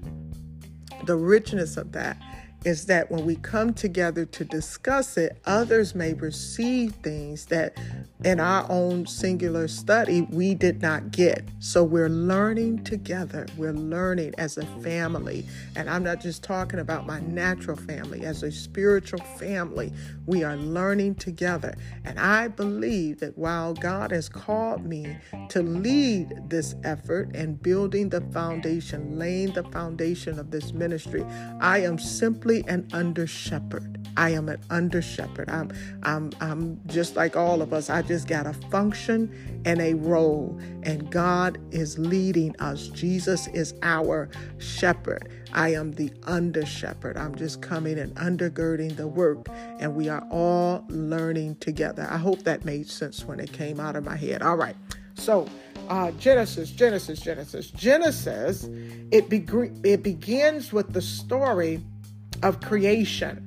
the 1.06 1.16
richness 1.16 1.76
of 1.76 1.92
that, 1.92 2.16
is 2.64 2.86
that 2.86 3.10
when 3.10 3.24
we 3.24 3.36
come 3.36 3.74
together 3.74 4.24
to 4.24 4.44
discuss 4.44 5.16
it, 5.16 5.38
others 5.44 5.94
may 5.94 6.14
receive 6.14 6.92
things 6.96 7.46
that 7.46 7.76
in 8.24 8.40
our 8.40 8.66
own 8.70 9.06
singular 9.06 9.68
study 9.68 10.22
we 10.30 10.54
did 10.54 10.80
not 10.80 11.10
get. 11.10 11.44
So 11.58 11.84
we're 11.84 12.08
learning 12.08 12.84
together. 12.84 13.46
We're 13.56 13.74
learning 13.74 14.34
as 14.38 14.56
a 14.56 14.64
family. 14.82 15.44
And 15.76 15.90
I'm 15.90 16.02
not 16.02 16.20
just 16.20 16.42
talking 16.42 16.80
about 16.80 17.06
my 17.06 17.20
natural 17.20 17.76
family, 17.76 18.24
as 18.24 18.42
a 18.42 18.50
spiritual 18.50 19.20
family, 19.38 19.92
we 20.26 20.42
are 20.42 20.56
learning 20.56 21.16
together. 21.16 21.74
And 22.04 22.18
I 22.18 22.48
believe 22.48 23.20
that 23.20 23.36
while 23.36 23.74
God 23.74 24.10
has 24.10 24.28
called 24.28 24.86
me 24.86 25.16
to 25.50 25.62
lead 25.62 26.48
this 26.48 26.74
effort 26.82 27.34
and 27.34 27.60
building 27.62 28.08
the 28.08 28.22
foundation, 28.32 29.18
laying 29.18 29.52
the 29.52 29.64
foundation 29.64 30.38
of 30.38 30.50
this 30.50 30.72
ministry, 30.72 31.24
I 31.60 31.80
am 31.80 31.98
simply 31.98 32.53
simply 32.54 32.72
an 32.72 32.88
under 32.92 33.26
shepherd. 33.26 34.00
I 34.16 34.30
am 34.30 34.48
an 34.48 34.60
under 34.70 35.02
shepherd. 35.02 35.50
I'm, 35.50 35.72
I'm, 36.04 36.30
I'm 36.40 36.80
just 36.86 37.16
like 37.16 37.36
all 37.36 37.62
of 37.62 37.72
us. 37.72 37.90
I 37.90 38.02
just 38.02 38.28
got 38.28 38.46
a 38.46 38.52
function 38.70 39.62
and 39.64 39.80
a 39.80 39.94
role, 39.94 40.56
and 40.84 41.10
God 41.10 41.58
is 41.72 41.98
leading 41.98 42.54
us. 42.60 42.88
Jesus 42.88 43.48
is 43.48 43.74
our 43.82 44.28
shepherd. 44.58 45.28
I 45.52 45.74
am 45.74 45.92
the 45.92 46.12
under 46.24 46.64
shepherd. 46.64 47.16
I'm 47.16 47.34
just 47.34 47.60
coming 47.60 47.98
and 47.98 48.14
undergirding 48.16 48.96
the 48.96 49.08
work, 49.08 49.48
and 49.80 49.96
we 49.96 50.08
are 50.08 50.24
all 50.30 50.84
learning 50.88 51.56
together. 51.56 52.06
I 52.08 52.18
hope 52.18 52.42
that 52.44 52.64
made 52.64 52.88
sense 52.88 53.24
when 53.24 53.40
it 53.40 53.52
came 53.52 53.80
out 53.80 53.96
of 53.96 54.04
my 54.04 54.16
head. 54.16 54.42
All 54.42 54.56
right. 54.56 54.76
So, 55.14 55.48
uh, 55.88 56.10
Genesis, 56.12 56.70
Genesis, 56.70 57.20
Genesis, 57.20 57.70
Genesis, 57.70 58.68
it, 59.10 59.28
be- 59.28 59.44
it 59.84 60.02
begins 60.02 60.72
with 60.72 60.92
the 60.92 61.02
story 61.02 61.82
of 62.42 62.60
creation 62.60 63.46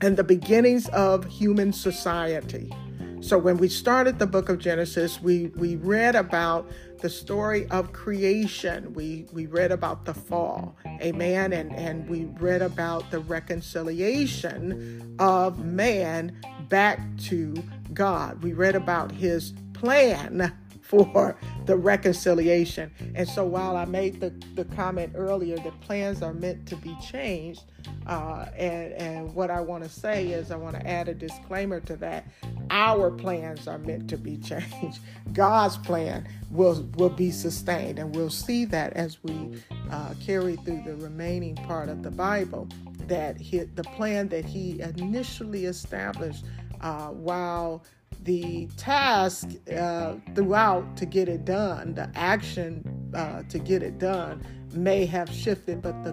and 0.00 0.16
the 0.16 0.24
beginnings 0.24 0.88
of 0.88 1.24
human 1.24 1.72
society. 1.72 2.72
So 3.20 3.38
when 3.38 3.56
we 3.56 3.68
started 3.68 4.18
the 4.18 4.26
book 4.26 4.48
of 4.48 4.58
Genesis, 4.58 5.20
we, 5.20 5.46
we 5.56 5.76
read 5.76 6.14
about 6.14 6.70
the 7.00 7.10
story 7.10 7.66
of 7.70 7.92
creation. 7.92 8.92
We 8.94 9.26
we 9.32 9.46
read 9.46 9.70
about 9.72 10.04
the 10.04 10.14
fall. 10.14 10.76
Amen. 11.00 11.52
And 11.52 11.74
and 11.74 12.08
we 12.08 12.24
read 12.24 12.62
about 12.62 13.10
the 13.10 13.20
reconciliation 13.20 15.16
of 15.18 15.64
man 15.64 16.40
back 16.68 17.00
to 17.24 17.54
God. 17.92 18.42
We 18.42 18.52
read 18.52 18.74
about 18.74 19.12
his 19.12 19.52
plan 19.72 20.52
for 20.88 21.36
the 21.66 21.76
reconciliation. 21.76 22.90
And 23.14 23.28
so 23.28 23.44
while 23.44 23.76
I 23.76 23.84
made 23.84 24.20
the, 24.20 24.30
the 24.54 24.64
comment 24.76 25.12
earlier 25.14 25.56
that 25.56 25.80
plans 25.80 26.22
are 26.22 26.32
meant 26.32 26.66
to 26.68 26.76
be 26.76 26.96
changed, 27.00 27.64
uh, 28.06 28.46
and, 28.56 28.92
and 28.94 29.34
what 29.34 29.50
I 29.50 29.60
want 29.60 29.84
to 29.84 29.90
say 29.90 30.28
is 30.28 30.50
I 30.50 30.56
want 30.56 30.76
to 30.76 30.86
add 30.86 31.08
a 31.08 31.14
disclaimer 31.14 31.80
to 31.80 31.96
that. 31.96 32.26
Our 32.70 33.10
plans 33.10 33.66
are 33.68 33.78
meant 33.78 34.08
to 34.10 34.16
be 34.16 34.36
changed. 34.38 35.00
God's 35.32 35.76
plan 35.76 36.28
will, 36.50 36.88
will 36.96 37.10
be 37.10 37.30
sustained. 37.30 37.98
And 37.98 38.14
we'll 38.14 38.30
see 38.30 38.64
that 38.66 38.92
as 38.94 39.22
we 39.22 39.60
uh, 39.90 40.14
carry 40.24 40.56
through 40.56 40.82
the 40.84 40.96
remaining 40.96 41.56
part 41.56 41.88
of 41.88 42.02
the 42.02 42.10
Bible, 42.10 42.68
that 43.08 43.40
he, 43.40 43.58
the 43.58 43.84
plan 43.84 44.28
that 44.28 44.44
he 44.44 44.80
initially 44.80 45.66
established 45.66 46.44
uh, 46.80 47.08
while 47.08 47.82
the 48.22 48.68
task 48.76 49.48
uh, 49.76 50.14
throughout 50.34 50.96
to 50.96 51.06
get 51.06 51.28
it 51.28 51.44
done, 51.44 51.94
the 51.94 52.10
action 52.14 53.10
uh, 53.14 53.42
to 53.44 53.58
get 53.58 53.82
it 53.82 53.98
done 53.98 54.44
may 54.72 55.06
have 55.06 55.30
shifted, 55.30 55.82
but 55.82 56.02
the 56.02 56.12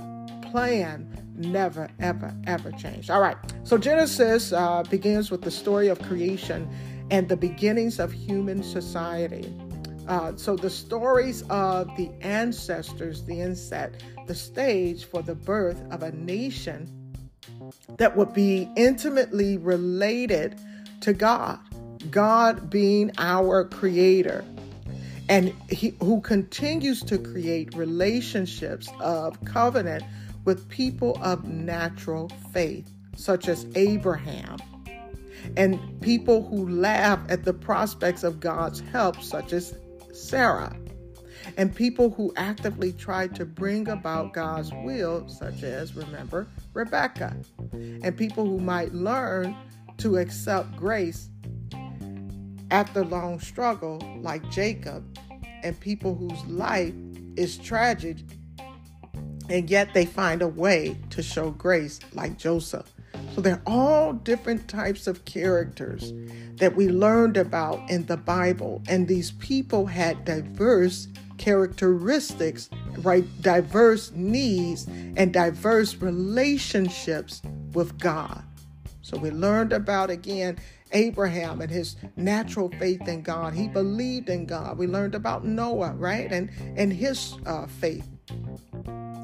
plan 0.52 1.10
never, 1.36 1.90
ever, 2.00 2.36
ever 2.46 2.72
changed. 2.72 3.10
All 3.10 3.22
right, 3.22 3.38
so 3.64 3.78
Genesis 3.78 4.54
uh, 4.54 4.84
begins 4.90 5.32
with 5.32 5.42
the 5.42 5.52
story 5.52 5.88
of 5.88 6.00
creation 6.02 6.70
and 7.10 7.28
the 7.28 7.38
beginnings 7.38 8.00
of 8.00 8.12
human 8.12 8.64
society. 8.64 9.52
Uh, 10.08 10.36
so 10.36 10.56
the 10.56 10.70
stories 10.70 11.44
of 11.50 11.88
the 11.98 12.12
ancestors 12.22 13.24
then 13.24 13.56
set 13.56 14.04
the 14.28 14.36
stage 14.36 15.06
for 15.06 15.22
the 15.22 15.36
birth 15.36 15.82
of 15.92 16.04
a 16.04 16.12
nation 16.12 16.90
that 17.98 18.16
would 18.16 18.34
be 18.34 18.70
intimately 18.76 19.58
related 19.58 20.60
to 21.02 21.14
God. 21.14 21.60
God 22.12 22.70
being 22.70 23.12
our 23.18 23.66
creator 23.66 24.44
and 25.30 25.54
he, 25.70 25.96
who 26.02 26.22
continues 26.22 27.02
to 27.04 27.18
create 27.18 27.76
relationships 27.76 28.90
of 29.00 29.44
covenant 29.46 30.04
with 30.46 30.68
people 30.70 31.18
of 31.22 31.46
natural 31.46 32.30
faith, 32.52 32.92
such 33.16 33.48
as 33.48 33.66
Abraham, 33.76 34.58
and 35.56 35.80
people 36.02 36.46
who 36.48 36.68
laugh 36.68 37.20
at 37.30 37.46
the 37.46 37.54
prospects 37.54 38.24
of 38.24 38.40
God's 38.40 38.82
help, 38.82 39.22
such 39.22 39.54
as 39.54 39.78
Sarah, 40.12 40.76
and 41.58 41.74
people 41.74 42.10
who 42.10 42.34
actively 42.36 42.92
try 42.92 43.28
to 43.30 43.46
bring 43.46 43.88
about 43.88 44.34
God's 44.34 44.72
will, 44.84 45.28
such 45.30 45.64
as, 45.64 45.96
remember, 45.96 46.48
Rebecca, 46.74 47.36
and 47.72 48.18
people 48.18 48.46
who 48.46 48.60
might 48.60 48.94
learn 48.94 49.56
to 49.98 50.18
accept 50.18 50.76
grace 50.76 51.30
after 52.74 53.06
long 53.06 53.40
struggle, 53.40 54.02
like 54.20 54.50
Jacob, 54.50 55.06
and 55.62 55.80
people 55.80 56.16
whose 56.16 56.44
life 56.46 56.96
is 57.38 57.56
tragic, 57.60 58.18
and 59.48 59.70
yet 59.70 59.94
they 59.94 60.08
find 60.08 60.42
a 60.42 60.48
way 60.48 60.98
to 61.12 61.22
show 61.22 61.52
grace, 61.52 62.00
like 62.14 62.36
Joseph. 62.36 62.92
So 63.36 63.42
they're 63.42 63.62
all 63.68 64.14
different 64.14 64.68
types 64.68 65.06
of 65.06 65.24
characters 65.26 66.14
that 66.56 66.76
we 66.76 66.90
learned 66.90 67.38
about 67.38 67.80
in 67.92 68.08
the 68.08 68.18
Bible, 68.18 68.82
and 68.88 69.08
these 69.08 69.34
people 69.34 69.86
had 69.86 70.26
diverse 70.26 71.08
characteristics, 71.38 72.72
right? 72.98 73.24
Diverse 73.44 74.12
needs 74.16 74.88
and 75.16 75.32
diverse 75.32 75.94
relationships 75.98 77.44
with 77.74 78.00
God. 78.00 78.44
So 79.04 79.16
we 79.18 79.30
learned 79.30 79.74
about 79.74 80.10
again 80.10 80.58
Abraham 80.94 81.62
and 81.62 81.70
his 81.70 81.96
natural 82.16 82.70
faith 82.80 83.08
in 83.08 83.22
God. 83.22 83.54
He 83.54 83.68
believed 83.68 84.30
in 84.30 84.46
God. 84.46 84.78
We 84.78 84.88
learned 84.88 85.16
about 85.16 85.46
Noah, 85.46 85.94
right? 85.94 86.32
And 86.32 86.50
and 86.78 86.94
his 86.94 87.36
uh, 87.46 87.68
faith. 87.68 88.08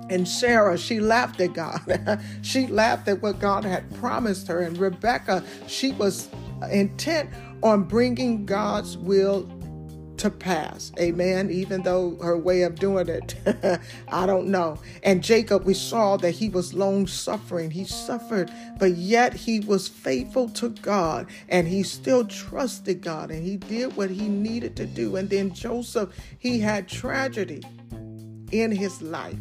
And 0.09 0.27
Sarah, 0.27 0.77
she 0.77 0.99
laughed 0.99 1.39
at 1.39 1.53
God. 1.53 2.19
she 2.41 2.65
laughed 2.67 3.07
at 3.07 3.21
what 3.21 3.39
God 3.39 3.63
had 3.63 3.93
promised 3.95 4.47
her. 4.47 4.61
And 4.61 4.77
Rebecca, 4.77 5.43
she 5.67 5.91
was 5.91 6.29
intent 6.71 7.29
on 7.61 7.83
bringing 7.83 8.45
God's 8.45 8.97
will 8.97 9.47
to 10.19 10.29
pass. 10.29 10.91
Amen. 10.99 11.49
Even 11.49 11.81
though 11.81 12.17
her 12.21 12.37
way 12.37 12.61
of 12.63 12.75
doing 12.75 13.07
it, 13.07 13.35
I 14.09 14.25
don't 14.25 14.47
know. 14.47 14.77
And 15.01 15.23
Jacob, 15.23 15.63
we 15.63 15.73
saw 15.73 16.17
that 16.17 16.31
he 16.31 16.49
was 16.49 16.73
long 16.73 17.07
suffering. 17.07 17.71
He 17.71 17.85
suffered, 17.85 18.51
but 18.77 18.95
yet 18.97 19.33
he 19.33 19.61
was 19.61 19.87
faithful 19.87 20.49
to 20.49 20.69
God 20.69 21.27
and 21.47 21.67
he 21.67 21.83
still 21.83 22.25
trusted 22.25 23.01
God 23.01 23.31
and 23.31 23.45
he 23.45 23.57
did 23.57 23.95
what 23.95 24.09
he 24.09 24.27
needed 24.27 24.75
to 24.75 24.85
do. 24.85 25.15
And 25.15 25.29
then 25.29 25.53
Joseph, 25.53 26.09
he 26.37 26.59
had 26.59 26.87
tragedy 26.87 27.63
in 28.51 28.71
his 28.71 29.01
life. 29.01 29.37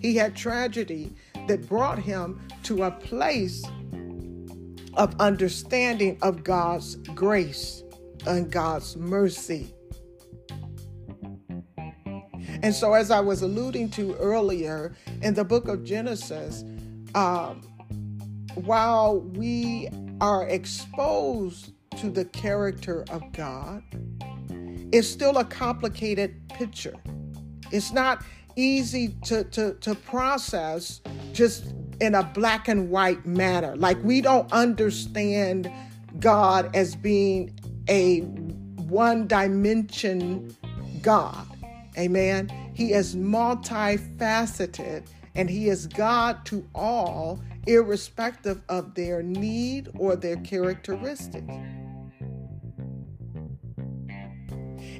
He 0.00 0.16
had 0.16 0.36
tragedy 0.36 1.14
that 1.46 1.66
brought 1.68 1.98
him 1.98 2.40
to 2.64 2.84
a 2.84 2.90
place 2.90 3.64
of 4.94 5.18
understanding 5.20 6.18
of 6.20 6.44
God's 6.44 6.96
grace 7.14 7.82
and 8.26 8.50
God's 8.50 8.96
mercy. 8.96 9.74
And 12.62 12.74
so, 12.74 12.94
as 12.94 13.10
I 13.10 13.20
was 13.20 13.42
alluding 13.42 13.90
to 13.90 14.14
earlier 14.16 14.94
in 15.22 15.34
the 15.34 15.44
book 15.44 15.68
of 15.68 15.84
Genesis, 15.84 16.64
um, 17.14 17.62
while 18.54 19.20
we 19.20 19.88
are 20.20 20.46
exposed 20.48 21.72
to 21.98 22.10
the 22.10 22.24
character 22.26 23.04
of 23.10 23.22
God, 23.32 23.82
it's 24.92 25.08
still 25.08 25.38
a 25.38 25.44
complicated 25.44 26.48
picture. 26.50 26.96
It's 27.70 27.92
not 27.92 28.22
easy 28.56 29.16
to, 29.24 29.44
to, 29.44 29.74
to 29.74 29.94
process 29.94 31.00
just 31.32 31.72
in 32.00 32.14
a 32.14 32.22
black 32.22 32.68
and 32.68 32.90
white 32.90 33.24
manner. 33.24 33.76
Like 33.76 34.02
we 34.02 34.20
don't 34.20 34.50
understand 34.52 35.70
God 36.18 36.74
as 36.74 36.96
being 36.96 37.58
a 37.90 38.20
one 38.20 39.26
dimension 39.26 40.56
God. 41.02 41.46
Amen. 41.98 42.48
He 42.74 42.92
is 42.92 43.16
multifaceted 43.16 45.06
and 45.34 45.50
He 45.50 45.68
is 45.68 45.86
God 45.86 46.44
to 46.46 46.66
all, 46.74 47.42
irrespective 47.66 48.62
of 48.68 48.94
their 48.94 49.22
need 49.22 49.88
or 49.98 50.16
their 50.16 50.36
characteristics. 50.36 51.52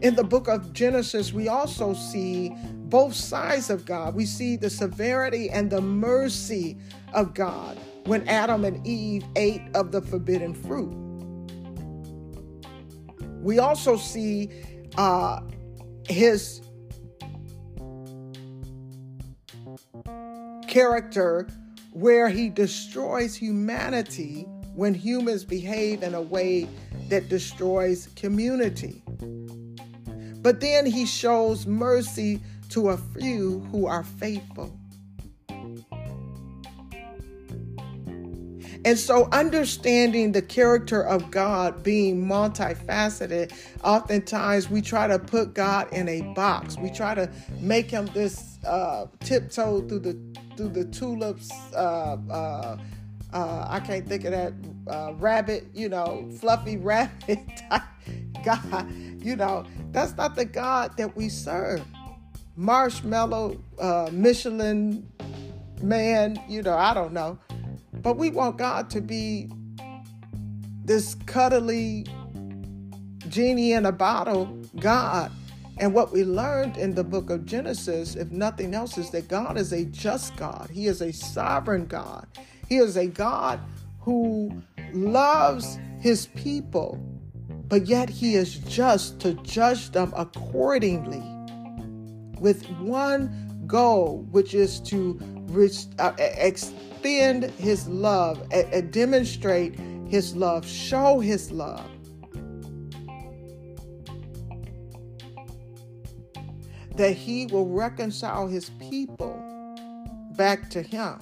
In 0.03 0.15
the 0.15 0.25
book 0.25 0.49
of 0.49 0.73
Genesis, 0.73 1.33
we 1.33 1.49
also 1.49 1.95
see 1.95 2.53
both 2.89 3.15
sides 3.15 3.71
of 3.71 3.85
God. 3.85 4.15
We 4.15 4.25
see 4.25 4.57
the 4.57 4.71
severity 4.71 5.51
and 5.51 5.71
the 5.71 5.83
mercy 5.83 6.79
of 7.13 7.35
God 7.35 7.79
when 8.05 8.27
Adam 8.29 8.65
and 8.65 8.85
Eve 8.87 9.25
ate 9.37 9.63
of 9.75 9.93
the 9.93 10.01
forbidden 10.01 10.55
fruit. 10.55 11.10
We 13.51 13.59
also 13.59 13.97
see 13.97 14.49
uh, 14.97 15.41
his 16.09 16.63
character 20.69 21.49
where 21.91 22.29
he 22.29 22.49
destroys 22.49 23.35
humanity 23.35 24.47
when 24.77 24.95
humans 24.95 25.45
behave 25.45 26.05
in 26.05 26.15
a 26.15 26.23
way 26.23 26.69
that 27.09 27.29
destroys 27.29 28.07
community. 28.15 29.03
But 30.43 30.61
then 30.61 30.87
he 30.87 31.05
shows 31.05 31.67
mercy 31.67 32.39
to 32.69 32.91
a 32.91 32.97
few 32.97 33.67
who 33.73 33.89
are 33.89 34.05
faithful. 34.05 34.80
And 38.85 38.99
so, 38.99 39.29
understanding 39.31 40.33
the 40.33 40.41
character 40.41 41.03
of 41.03 41.31
God 41.31 41.83
being 41.83 42.25
multifaceted, 42.27 43.53
oftentimes 43.85 44.71
we 44.71 44.81
try 44.81 45.07
to 45.07 45.19
put 45.19 45.55
God 45.55 45.93
in 45.93 46.09
a 46.09 46.23
box. 46.35 46.77
We 46.79 46.91
try 46.91 47.15
to 47.15 47.31
make 47.61 47.91
him 47.91 48.07
this 48.15 48.59
uh, 48.65 49.07
tiptoe 49.21 49.83
through 49.83 49.99
the 49.99 50.19
through 50.57 50.71
the 50.71 50.85
tulips. 50.87 51.51
Uh, 51.75 52.17
uh, 52.31 52.79
uh 53.33 53.67
I 53.69 53.81
can't 53.81 54.09
think 54.09 54.25
of 54.25 54.33
that 54.33 54.55
uh, 54.89 55.13
rabbit, 55.15 55.67
you 55.75 55.89
know, 55.89 56.31
fluffy 56.41 56.77
rabbit 56.79 57.39
type 57.69 57.83
God. 58.45 58.91
You 58.93 59.37
know, 59.37 59.67
that's 59.93 60.17
not 60.17 60.37
the 60.37 60.47
God 60.47 60.97
that 60.97 61.15
we 61.15 61.29
serve. 61.29 61.85
Marshmallow, 62.57 63.61
uh, 63.79 64.09
Michelin 64.11 65.07
man, 65.83 66.43
you 66.49 66.63
know, 66.63 66.77
I 66.77 66.95
don't 66.95 67.13
know. 67.13 67.39
But 68.03 68.17
we 68.17 68.31
want 68.31 68.59
God 68.59 68.91
to 68.91 69.01
be 69.01 69.51
this 70.85 71.15
cuddly 71.27 72.07
genie 73.29 73.73
in 73.73 73.87
a 73.87 73.93
bottle 73.93 74.47
God. 74.79 75.31
And 75.79 75.95
what 75.95 76.13
we 76.13 76.25
learned 76.25 76.77
in 76.77 76.95
the 76.95 77.05
book 77.05 77.31
of 77.31 77.47
Genesis, 77.47 78.15
if 78.15 78.31
nothing 78.31 78.75
else, 78.75 78.99
is 78.99 79.11
that 79.11 79.29
God 79.29 79.57
is 79.57 79.73
a 79.73 79.85
just 79.87 80.37
God. 80.37 80.69
He 80.71 80.87
is 80.87 81.01
a 81.01 81.13
sovereign 81.13 81.87
God. 81.87 82.27
He 82.69 82.77
is 82.77 82.97
a 82.97 83.07
God 83.07 83.61
who 84.01 84.63
loves 84.93 85.79
his 86.01 86.27
people 86.27 86.99
but 87.71 87.87
yet 87.87 88.11
he 88.11 88.35
is 88.35 88.57
just 88.59 89.21
to 89.21 89.35
judge 89.35 89.93
them 89.93 90.13
accordingly 90.17 91.23
with 92.41 92.69
one 92.81 93.63
goal, 93.67 94.27
which 94.33 94.55
is 94.55 94.81
to 94.81 95.21
extend 96.19 97.45
his 97.45 97.89
love, 97.89 98.41
uh, 98.53 98.81
demonstrate 98.91 99.79
his 100.09 100.35
love, 100.37 100.67
show 100.67 101.21
his 101.21 101.51
love. 101.51 101.89
That 106.97 107.13
he 107.13 107.47
will 107.47 107.69
reconcile 107.69 108.47
his 108.49 108.71
people 108.79 109.37
back 110.37 110.69
to 110.71 110.83
him. 110.83 111.19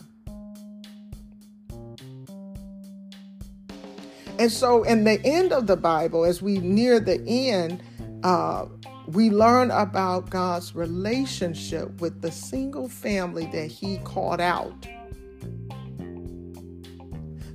And 4.38 4.52
so, 4.52 4.84
in 4.84 5.02
the 5.02 5.20
end 5.24 5.52
of 5.52 5.66
the 5.66 5.76
Bible, 5.76 6.24
as 6.24 6.40
we 6.40 6.58
near 6.58 7.00
the 7.00 7.20
end, 7.26 7.82
uh, 8.22 8.66
we 9.08 9.30
learn 9.30 9.70
about 9.70 10.28
God's 10.28 10.74
relationship 10.74 11.98
with 12.02 12.20
the 12.20 12.30
single 12.30 12.90
family 12.90 13.46
that 13.52 13.68
He 13.68 13.96
called 13.98 14.38
out. 14.38 14.86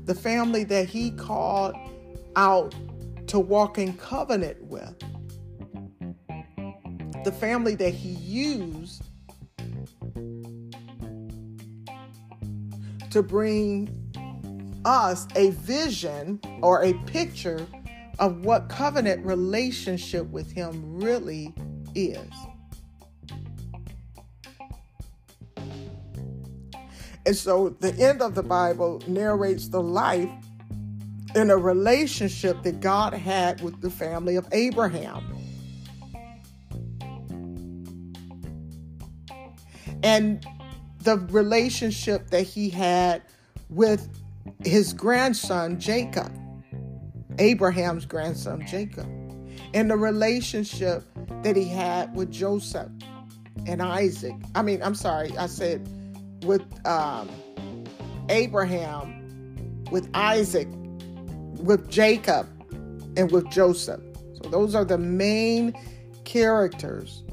The 0.06 0.16
family 0.16 0.64
that 0.64 0.90
He 0.90 1.12
called 1.12 1.76
out 2.36 2.74
to 3.28 3.40
walk 3.40 3.78
in 3.78 3.94
covenant 3.98 4.64
with. 4.64 4.96
The 7.24 7.32
family 7.32 7.76
that 7.76 7.94
He 7.94 8.10
used 8.10 9.04
to 13.12 13.22
bring 13.22 14.82
us 14.86 15.28
a 15.36 15.52
vision 15.52 16.40
or 16.64 16.84
a 16.84 16.94
picture 17.06 17.64
of 18.24 18.46
what 18.46 18.70
covenant 18.70 19.26
relationship 19.26 20.26
with 20.28 20.50
Him 20.50 20.98
really 20.98 21.54
is. 21.94 22.32
And 27.26 27.36
so 27.36 27.76
the 27.82 27.94
end 27.96 28.22
of 28.22 28.34
the 28.34 28.42
Bible 28.42 29.04
narrates 29.08 29.68
the 29.68 29.82
life 29.82 30.30
in 31.36 31.50
a 31.50 31.58
relationship 31.58 32.64
that 32.64 32.80
God 32.80 33.14
had 33.14 33.60
with 33.60 33.82
the 33.82 33.90
family 33.90 34.38
of 34.38 34.48
Abraham. 34.54 35.22
And 40.02 40.48
the 41.00 41.18
relationship 41.30 42.30
that 42.30 42.44
he 42.44 42.70
had 42.70 43.22
with 43.70 44.08
his 44.64 44.94
grandson 44.94 45.78
Jacob, 45.78 46.32
Abraham's 47.40 48.06
grandson 48.06 48.66
Jacob, 48.68 49.08
and 49.74 49.90
the 49.90 49.98
relationship 49.98 51.04
that 51.44 51.56
he 51.56 51.68
had 51.68 52.14
with 52.16 52.32
Joseph 52.32 52.92
and 53.68 53.82
Isaac. 53.82 54.36
I 54.56 54.62
mean, 54.62 54.82
I'm 54.82 54.96
sorry, 54.96 55.36
I 55.38 55.48
said 55.48 55.88
with 56.44 56.64
um, 56.86 57.30
Abraham, 58.30 59.84
with 59.92 60.10
Isaac, 60.14 60.68
with 61.60 61.90
Jacob, 61.90 62.48
and 63.18 63.32
with 63.32 63.50
Joseph. 63.52 64.02
So 64.42 64.50
those 64.50 64.76
are 64.76 64.86
the 64.86 64.98
main 64.98 65.74
characters 66.26 67.24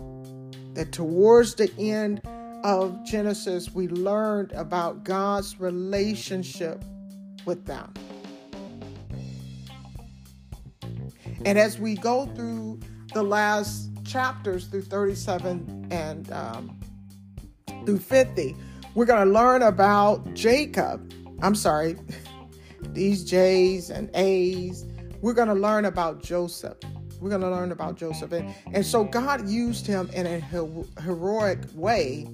that 0.74 0.92
towards 0.92 1.54
the 1.54 1.72
end 1.78 2.20
of 2.64 3.04
Genesis 3.04 3.74
we 3.74 3.88
learned 3.88 4.52
about 4.52 5.04
God's 5.04 5.58
relationship 5.58 6.84
with 7.46 7.64
them. 7.66 7.92
And 11.44 11.59
as 11.59 11.79
we 11.79 11.94
go 11.96 12.26
through 12.26 12.81
the 13.14 13.22
last 13.22 13.90
chapters 14.05 14.66
through 14.66 14.83
37 14.83 15.88
and 15.90 16.31
um, 16.33 16.79
through 17.85 17.98
50, 17.98 18.57
we're 18.94 19.07
going 19.07 19.26
to 19.26 19.33
learn 19.33 19.62
about 19.62 20.35
Jacob. 20.35 21.12
I'm 21.42 21.55
sorry, 21.55 21.96
these 22.92 23.24
J's 23.24 23.90
and 23.90 24.11
A's. 24.14 24.85
We're 25.22 25.35
going 25.35 25.48
to 25.48 25.55
learn 25.55 25.85
about 25.85 26.22
Joseph. 26.22 26.79
We're 27.20 27.31
going 27.31 27.42
to 27.42 27.50
learn 27.50 27.72
about 27.72 27.96
Joseph. 27.96 28.33
And, 28.33 28.55
and 28.72 28.85
so 28.85 29.05
God 29.05 29.48
used 29.48 29.87
him 29.87 30.09
in 30.14 30.26
a 30.26 30.40
heroic 31.00 31.59
way 31.74 32.26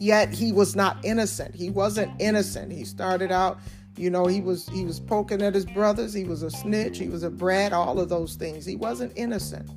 yet 0.00 0.32
he 0.32 0.50
was 0.50 0.74
not 0.74 0.96
innocent. 1.04 1.54
He 1.54 1.70
wasn't 1.70 2.10
innocent. 2.20 2.72
He 2.72 2.84
started 2.84 3.30
out, 3.30 3.60
you 4.00 4.08
know, 4.08 4.26
he 4.26 4.40
was 4.40 4.66
he 4.68 4.86
was 4.86 4.98
poking 4.98 5.42
at 5.42 5.54
his 5.54 5.66
brothers. 5.66 6.14
He 6.14 6.24
was 6.24 6.42
a 6.42 6.50
snitch. 6.50 6.96
He 6.96 7.08
was 7.08 7.22
a 7.22 7.28
brat. 7.28 7.74
All 7.74 8.00
of 8.00 8.08
those 8.08 8.34
things. 8.34 8.64
He 8.64 8.74
wasn't 8.74 9.12
innocent. 9.14 9.70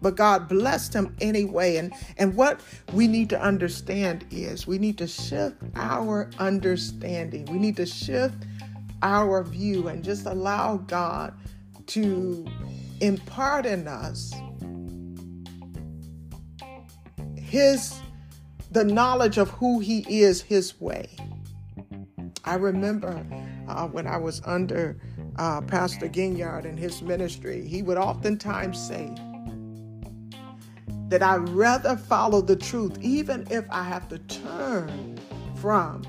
But 0.00 0.14
God 0.14 0.48
blessed 0.48 0.94
him 0.94 1.16
anyway. 1.20 1.76
And, 1.76 1.92
and 2.16 2.34
what 2.36 2.60
we 2.92 3.08
need 3.08 3.28
to 3.30 3.42
understand 3.42 4.24
is 4.30 4.68
we 4.68 4.78
need 4.78 4.96
to 4.98 5.06
shift 5.06 5.56
our 5.74 6.30
understanding. 6.38 7.44
We 7.46 7.58
need 7.58 7.76
to 7.76 7.86
shift 7.86 8.46
our 9.02 9.42
view 9.42 9.88
and 9.88 10.04
just 10.04 10.26
allow 10.26 10.76
God 10.76 11.34
to 11.88 12.46
impart 13.00 13.66
in 13.66 13.88
us 13.88 14.32
his 17.36 18.00
the 18.70 18.84
knowledge 18.84 19.38
of 19.38 19.50
who 19.50 19.80
he 19.80 20.06
is 20.22 20.40
his 20.40 20.80
way 20.80 21.08
i 22.44 22.54
remember 22.54 23.24
uh, 23.68 23.86
when 23.86 24.06
i 24.06 24.16
was 24.16 24.40
under 24.44 24.96
uh, 25.36 25.60
pastor 25.62 26.08
ginyard 26.08 26.64
and 26.64 26.78
his 26.78 27.02
ministry 27.02 27.66
he 27.66 27.82
would 27.82 27.98
oftentimes 27.98 28.78
say 28.78 29.12
that 31.08 31.22
i'd 31.22 31.48
rather 31.50 31.96
follow 31.96 32.40
the 32.40 32.56
truth 32.56 32.98
even 33.00 33.46
if 33.50 33.64
i 33.70 33.82
have 33.82 34.08
to 34.08 34.18
turn 34.18 35.18
from 35.56 36.02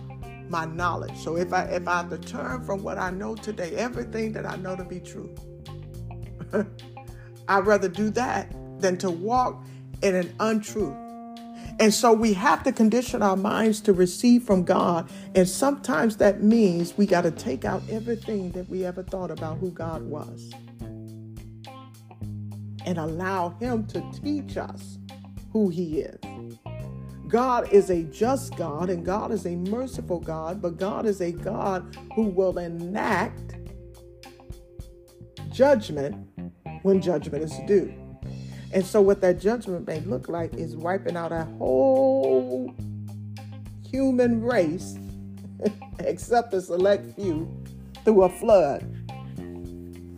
my 0.52 0.66
knowledge. 0.66 1.18
So 1.18 1.38
if 1.38 1.54
i 1.54 1.64
if 1.64 1.88
i 1.88 1.98
have 1.98 2.10
to 2.10 2.18
turn 2.18 2.64
from 2.64 2.84
what 2.84 2.98
i 2.98 3.10
know 3.10 3.36
today 3.36 3.74
everything 3.76 4.34
that 4.34 4.46
i 4.46 4.58
know 4.58 4.76
to 4.76 4.84
be 4.84 5.00
true 5.00 5.34
i'd 7.48 7.66
rather 7.66 7.88
do 7.88 8.10
that 8.12 8.54
than 8.80 8.98
to 8.98 9.10
walk 9.10 9.64
in 10.02 10.14
an 10.14 10.36
untruth 10.42 10.96
and 11.80 11.94
so 11.94 12.14
we 12.14 12.34
have 12.34 12.64
to 12.64 12.72
condition 12.72 13.24
our 13.24 13.36
minds 13.36 13.82
to 13.82 13.94
receive 13.94 14.44
from 14.44 14.64
God. 14.64 15.10
And 15.34 15.50
sometimes 15.50 16.18
that 16.18 16.44
means 16.44 16.96
we 16.96 17.08
got 17.08 17.22
to 17.22 17.32
take 17.32 17.66
out 17.66 17.82
everything 17.90 18.52
that 18.52 18.70
we 18.70 18.86
ever 18.86 19.02
thought 19.02 19.32
about 19.32 19.58
who 19.58 19.72
God 19.72 20.04
was 20.04 20.52
and 22.86 22.98
allow 22.98 23.50
Him 23.60 23.86
to 23.88 24.04
teach 24.24 24.58
us 24.58 25.00
who 25.52 25.70
He 25.70 26.02
is. 26.02 26.20
God 27.28 27.72
is 27.72 27.90
a 27.90 28.04
just 28.04 28.56
God 28.58 28.90
and 28.90 29.06
God 29.06 29.32
is 29.32 29.46
a 29.46 29.56
merciful 29.56 30.20
God, 30.20 30.62
but 30.62 30.78
God 30.78 31.06
is 31.06 31.22
a 31.22 31.32
God 31.32 31.98
who 32.14 32.24
will 32.24 32.58
enact 32.58 33.56
judgment 35.50 36.28
when 36.84 37.02
judgment 37.02 37.44
is 37.44 37.58
due. 37.66 38.01
And 38.74 38.86
so, 38.86 39.02
what 39.02 39.22
that 39.22 39.40
judgment 39.40 39.86
may 39.86 40.00
look 40.02 40.30
like 40.30 40.54
is 40.54 40.76
wiping 40.76 41.18
out 41.18 41.32
a 41.32 41.44
whole 41.58 42.74
human 43.90 44.42
race, 44.42 44.98
except 46.00 46.54
a 46.54 46.62
select 46.62 47.16
few, 47.16 47.52
through 48.06 48.24
a 48.24 48.30
flood. 48.30 48.86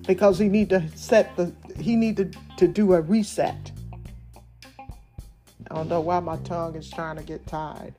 Because 0.06 0.38
he 0.38 0.50
need 0.50 0.70
to 0.70 0.88
set 0.96 1.36
the 1.36 1.54
he 1.80 1.96
needed 1.96 2.38
to 2.58 2.68
do 2.68 2.94
a 2.94 3.02
reset. 3.02 3.72
I 5.72 5.76
don't 5.76 5.88
know 5.88 6.02
why 6.02 6.20
my 6.20 6.38
tongue 6.38 6.76
is 6.76 6.90
trying 6.90 7.18
to 7.18 7.24
get 7.24 7.48
tied. 7.48 7.96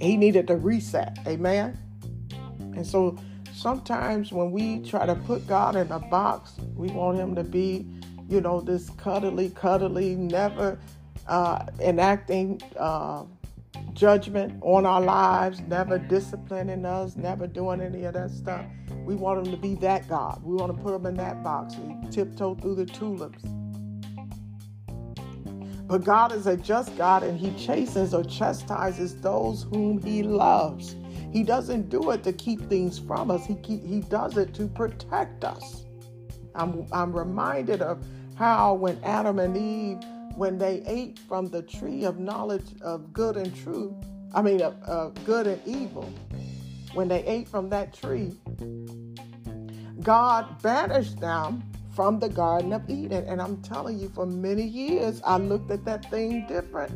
He 0.00 0.16
needed 0.16 0.46
to 0.48 0.56
reset. 0.56 1.18
Amen. 1.26 1.76
And 2.60 2.86
so 2.86 3.18
sometimes 3.52 4.32
when 4.32 4.52
we 4.52 4.80
try 4.80 5.06
to 5.06 5.14
put 5.14 5.46
God 5.48 5.74
in 5.74 5.90
a 5.90 5.98
box, 5.98 6.54
we 6.74 6.88
want 6.88 7.18
him 7.18 7.34
to 7.34 7.42
be 7.42 7.86
you 8.32 8.40
know, 8.40 8.62
this 8.62 8.88
cuddly, 8.90 9.50
cuddly, 9.50 10.14
never 10.14 10.78
uh, 11.28 11.66
enacting 11.80 12.62
uh, 12.78 13.24
judgment 13.92 14.58
on 14.62 14.86
our 14.86 15.02
lives, 15.02 15.60
never 15.60 15.98
disciplining 15.98 16.86
us, 16.86 17.14
never 17.14 17.46
doing 17.46 17.82
any 17.82 18.04
of 18.04 18.14
that 18.14 18.30
stuff. 18.30 18.64
We 19.04 19.16
want 19.16 19.46
him 19.46 19.52
to 19.52 19.58
be 19.58 19.74
that 19.76 20.08
God. 20.08 20.42
We 20.42 20.54
want 20.54 20.74
to 20.74 20.82
put 20.82 20.94
him 20.94 21.04
in 21.04 21.14
that 21.16 21.42
box. 21.44 21.76
We 21.76 22.10
tiptoe 22.10 22.54
through 22.54 22.76
the 22.76 22.86
tulips. 22.86 23.42
But 25.86 26.04
God 26.04 26.32
is 26.32 26.46
a 26.46 26.56
just 26.56 26.96
God 26.96 27.22
and 27.22 27.38
he 27.38 27.52
chastens 27.62 28.14
or 28.14 28.24
chastises 28.24 29.14
those 29.20 29.64
whom 29.64 30.02
he 30.02 30.22
loves. 30.22 30.96
He 31.32 31.42
doesn't 31.42 31.90
do 31.90 32.12
it 32.12 32.22
to 32.24 32.32
keep 32.32 32.66
things 32.70 32.98
from 32.98 33.30
us. 33.30 33.44
He 33.44 33.56
keep, 33.56 33.84
he 33.84 34.00
does 34.00 34.38
it 34.38 34.54
to 34.54 34.68
protect 34.68 35.44
us. 35.44 35.84
I'm, 36.54 36.86
I'm 36.92 37.12
reminded 37.12 37.82
of 37.82 38.02
how 38.42 38.74
when 38.74 38.98
Adam 39.04 39.38
and 39.38 39.56
Eve, 39.56 40.04
when 40.34 40.58
they 40.58 40.82
ate 40.84 41.16
from 41.16 41.46
the 41.46 41.62
tree 41.62 42.02
of 42.02 42.18
knowledge 42.18 42.74
of 42.80 43.12
good 43.12 43.36
and 43.36 43.54
true, 43.54 43.96
I 44.34 44.42
mean, 44.42 44.60
of, 44.60 44.74
of 44.82 45.24
good 45.24 45.46
and 45.46 45.62
evil, 45.64 46.12
when 46.92 47.06
they 47.06 47.22
ate 47.24 47.46
from 47.46 47.68
that 47.68 47.94
tree, 47.94 48.32
God 50.00 50.60
banished 50.60 51.20
them 51.20 51.62
from 51.94 52.18
the 52.18 52.28
Garden 52.28 52.72
of 52.72 52.90
Eden. 52.90 53.24
And 53.28 53.40
I'm 53.40 53.62
telling 53.62 54.00
you, 54.00 54.08
for 54.08 54.26
many 54.26 54.64
years, 54.64 55.22
I 55.24 55.36
looked 55.36 55.70
at 55.70 55.84
that 55.84 56.10
thing 56.10 56.44
different. 56.48 56.90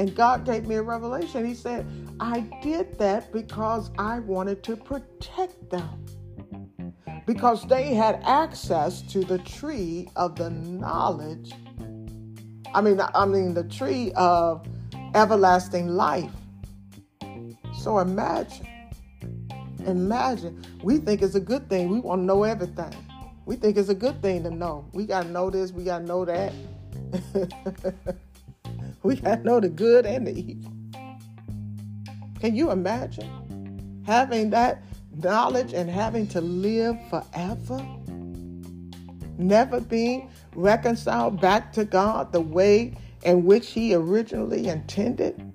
And 0.00 0.16
God 0.16 0.44
gave 0.44 0.66
me 0.66 0.74
a 0.74 0.82
revelation. 0.82 1.46
He 1.46 1.54
said, 1.54 1.86
I 2.18 2.40
did 2.60 2.98
that 2.98 3.32
because 3.32 3.92
I 3.96 4.18
wanted 4.18 4.64
to 4.64 4.74
protect 4.74 5.70
them 5.70 6.07
because 7.28 7.66
they 7.68 7.92
had 7.92 8.22
access 8.24 9.02
to 9.02 9.22
the 9.22 9.36
tree 9.40 10.08
of 10.16 10.34
the 10.36 10.48
knowledge. 10.48 11.52
I 12.72 12.80
mean, 12.80 12.98
I 13.02 13.26
mean 13.26 13.52
the 13.52 13.64
tree 13.64 14.12
of 14.16 14.66
everlasting 15.14 15.88
life. 15.88 16.32
So 17.82 17.98
imagine, 17.98 18.66
imagine. 19.84 20.64
We 20.82 20.96
think 20.96 21.20
it's 21.20 21.34
a 21.34 21.40
good 21.40 21.68
thing. 21.68 21.90
We 21.90 22.00
want 22.00 22.22
to 22.22 22.24
know 22.24 22.44
everything. 22.44 22.94
We 23.44 23.56
think 23.56 23.76
it's 23.76 23.90
a 23.90 23.94
good 23.94 24.22
thing 24.22 24.42
to 24.44 24.50
know. 24.50 24.88
We 24.94 25.04
got 25.04 25.24
to 25.24 25.30
know 25.30 25.50
this. 25.50 25.70
We 25.70 25.84
got 25.84 25.98
to 25.98 26.04
know 26.06 26.24
that. 26.24 26.54
we 29.02 29.16
got 29.16 29.36
to 29.36 29.42
know 29.42 29.60
the 29.60 29.68
good 29.68 30.06
and 30.06 30.26
the 30.26 30.32
evil. 30.32 30.72
Can 32.40 32.56
you 32.56 32.70
imagine 32.70 34.02
having 34.06 34.48
that 34.48 34.82
knowledge 35.22 35.72
and 35.72 35.90
having 35.90 36.26
to 36.28 36.40
live 36.40 36.96
forever, 37.10 37.84
never 39.38 39.80
being 39.80 40.30
reconciled 40.54 41.40
back 41.40 41.72
to 41.72 41.84
God 41.84 42.32
the 42.32 42.40
way 42.40 42.94
in 43.24 43.44
which 43.44 43.70
He 43.70 43.94
originally 43.94 44.68
intended? 44.68 45.52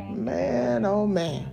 Man, 0.00 0.84
oh 0.84 1.06
man. 1.06 1.44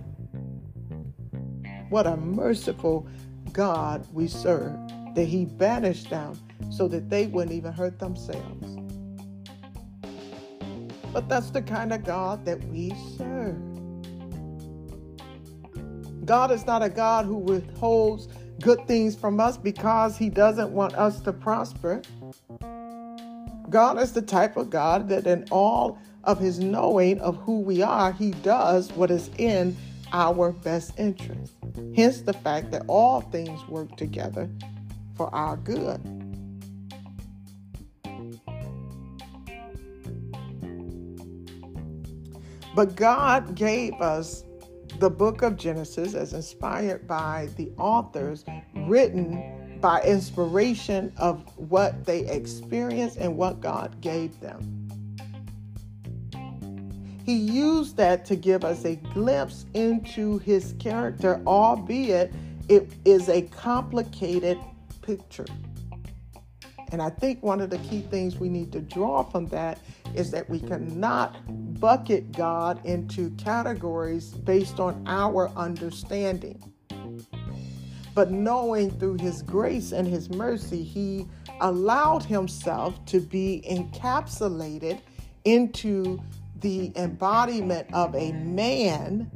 What 1.90 2.06
a 2.06 2.16
merciful 2.16 3.06
God 3.52 4.06
we 4.12 4.26
serve 4.26 4.76
that 5.14 5.26
He 5.26 5.44
banished 5.44 6.10
them 6.10 6.38
so 6.70 6.88
that 6.88 7.08
they 7.08 7.26
wouldn't 7.26 7.54
even 7.54 7.72
hurt 7.72 7.98
themselves. 7.98 8.76
But 11.12 11.28
that's 11.28 11.50
the 11.50 11.62
kind 11.62 11.92
of 11.92 12.04
God 12.04 12.44
that 12.44 12.62
we 12.64 12.92
serve. 13.16 13.73
God 16.24 16.50
is 16.50 16.64
not 16.64 16.82
a 16.82 16.88
God 16.88 17.26
who 17.26 17.36
withholds 17.36 18.28
good 18.60 18.86
things 18.86 19.14
from 19.14 19.40
us 19.40 19.56
because 19.56 20.16
he 20.16 20.28
doesn't 20.28 20.70
want 20.70 20.94
us 20.94 21.20
to 21.22 21.32
prosper. 21.32 22.00
God 23.68 23.98
is 23.98 24.12
the 24.12 24.22
type 24.22 24.56
of 24.56 24.70
God 24.70 25.08
that, 25.08 25.26
in 25.26 25.46
all 25.50 25.98
of 26.22 26.38
his 26.38 26.60
knowing 26.60 27.20
of 27.20 27.36
who 27.38 27.60
we 27.60 27.82
are, 27.82 28.12
he 28.12 28.30
does 28.30 28.92
what 28.92 29.10
is 29.10 29.30
in 29.38 29.76
our 30.12 30.52
best 30.52 30.98
interest. 30.98 31.52
Hence, 31.96 32.20
the 32.20 32.32
fact 32.32 32.70
that 32.70 32.84
all 32.86 33.20
things 33.20 33.66
work 33.68 33.96
together 33.96 34.48
for 35.16 35.34
our 35.34 35.56
good. 35.56 36.00
But 42.74 42.96
God 42.96 43.54
gave 43.54 43.94
us 43.94 44.44
the 44.98 45.10
book 45.10 45.42
of 45.42 45.56
Genesis 45.56 46.14
as 46.14 46.32
inspired 46.32 47.06
by 47.06 47.48
the 47.56 47.70
authors, 47.78 48.44
written 48.86 49.78
by 49.80 50.00
inspiration 50.02 51.12
of 51.16 51.44
what 51.56 52.04
they 52.04 52.20
experienced 52.20 53.16
and 53.16 53.36
what 53.36 53.60
God 53.60 54.00
gave 54.00 54.38
them. 54.40 54.88
He 57.26 57.34
used 57.36 57.96
that 57.96 58.24
to 58.26 58.36
give 58.36 58.64
us 58.64 58.84
a 58.84 58.96
glimpse 58.96 59.64
into 59.74 60.38
his 60.38 60.74
character, 60.78 61.40
albeit 61.46 62.32
it 62.68 62.92
is 63.04 63.28
a 63.28 63.42
complicated 63.42 64.58
picture. 65.02 65.46
And 66.92 67.02
I 67.02 67.10
think 67.10 67.42
one 67.42 67.60
of 67.60 67.70
the 67.70 67.78
key 67.78 68.02
things 68.02 68.38
we 68.38 68.48
need 68.48 68.72
to 68.72 68.80
draw 68.80 69.22
from 69.22 69.46
that 69.46 69.78
is 70.14 70.30
that 70.30 70.48
we 70.48 70.60
cannot 70.60 71.36
bucket 71.80 72.32
God 72.32 72.84
into 72.86 73.30
categories 73.32 74.28
based 74.32 74.80
on 74.80 75.02
our 75.06 75.48
understanding. 75.50 76.62
But 78.14 78.30
knowing 78.30 78.90
through 78.92 79.18
His 79.18 79.42
grace 79.42 79.92
and 79.92 80.06
His 80.06 80.30
mercy, 80.30 80.82
He 80.82 81.26
allowed 81.60 82.22
Himself 82.22 83.04
to 83.06 83.20
be 83.20 83.64
encapsulated 83.68 85.00
into 85.44 86.20
the 86.60 86.92
embodiment 86.96 87.92
of 87.92 88.14
a 88.14 88.32
man 88.32 89.30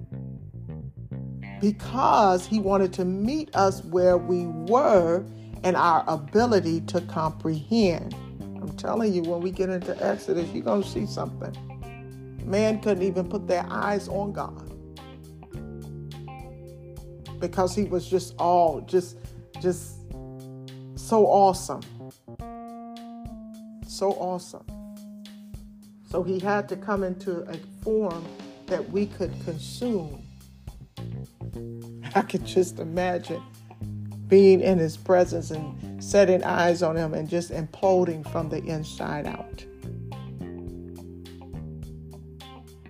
because 1.61 2.47
He 2.47 2.61
wanted 2.61 2.93
to 2.95 3.05
meet 3.05 3.55
us 3.55 3.85
where 3.85 4.17
we 4.17 4.47
were 4.47 5.25
and 5.64 5.77
our 5.77 6.05
ability 6.07 6.81
to 6.83 7.01
comprehend. 7.03 8.14
I'm 8.69 8.77
telling 8.77 9.13
you, 9.15 9.23
when 9.23 9.41
we 9.41 9.51
get 9.51 9.71
into 9.71 9.97
Exodus, 10.05 10.49
you're 10.53 10.65
going 10.65 10.83
to 10.83 10.89
see 10.89 11.07
something. 11.07 11.55
Man 12.45 12.81
couldn't 12.81 13.03
even 13.03 13.29
put 13.29 13.47
their 13.47 13.67
eyes 13.69 14.09
on 14.09 14.33
God. 14.33 14.69
because 17.41 17.75
he 17.75 17.85
was 17.85 18.09
just 18.09 18.35
all 18.39 18.81
just 18.83 19.19
just 19.61 19.97
so 20.97 21.27
awesome. 21.27 21.81
So 23.87 24.13
awesome. 24.13 24.67
So 26.11 26.23
he 26.23 26.39
had 26.39 26.69
to 26.71 26.77
come 26.77 27.05
into 27.05 27.41
a 27.43 27.57
form 27.83 28.25
that 28.67 28.91
we 28.91 29.07
could 29.07 29.33
consume. 29.45 30.23
I 32.15 32.23
could 32.23 32.45
just 32.45 32.79
imagine 32.79 33.43
being 34.29 34.61
in 34.61 34.79
his 34.79 34.97
presence 34.97 35.51
and 35.51 35.75
setting 35.99 36.43
eyes 36.45 36.83
on 36.83 36.97
him 36.97 37.15
and 37.15 37.29
just 37.29 37.51
imploding 37.51 38.31
from 38.31 38.49
the 38.49 38.59
inside 38.59 39.27
out. 39.27 39.65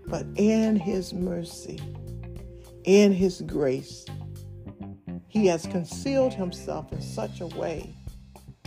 But 0.07 0.27
in 0.37 0.77
his 0.77 1.13
mercy, 1.13 1.79
in 2.85 3.13
his 3.13 3.43
grace, 3.43 4.07
he 5.29 5.47
has 5.47 5.67
concealed 5.67 6.33
himself 6.33 6.91
in 6.93 7.03
such 7.03 7.41
a 7.41 7.47
way 7.47 7.95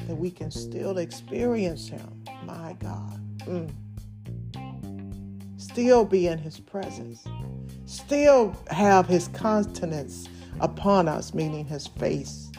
that 0.08 0.15
we 0.15 0.30
can 0.30 0.51
still 0.51 0.99
experience 0.99 1.88
him. 1.88 2.23
My 2.45 2.75
God. 2.80 3.19
Mm. 3.45 3.71
Still 5.58 6.06
be 6.06 6.27
in 6.27 6.38
his 6.38 6.60
presence. 6.60 7.23
Still 7.86 8.56
have 8.69 9.08
his 9.08 9.30
countenance 9.30 10.27
upon 10.60 11.08
us, 11.08 11.34
meaning 11.34 11.65
his 11.65 11.88
face, 11.88 12.50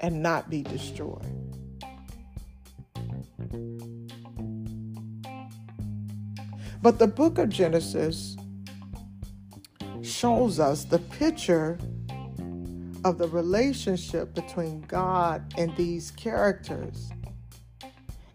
and 0.00 0.22
not 0.22 0.50
be 0.50 0.62
destroyed. 0.62 1.26
But 6.82 6.98
the 6.98 7.06
book 7.06 7.38
of 7.38 7.50
Genesis 7.50 8.36
shows 10.02 10.58
us 10.58 10.84
the 10.84 10.98
picture 10.98 11.78
of 13.04 13.18
the 13.18 13.28
relationship 13.28 14.34
between 14.34 14.80
God 14.82 15.52
and 15.58 15.74
these 15.76 16.10
characters. 16.10 17.10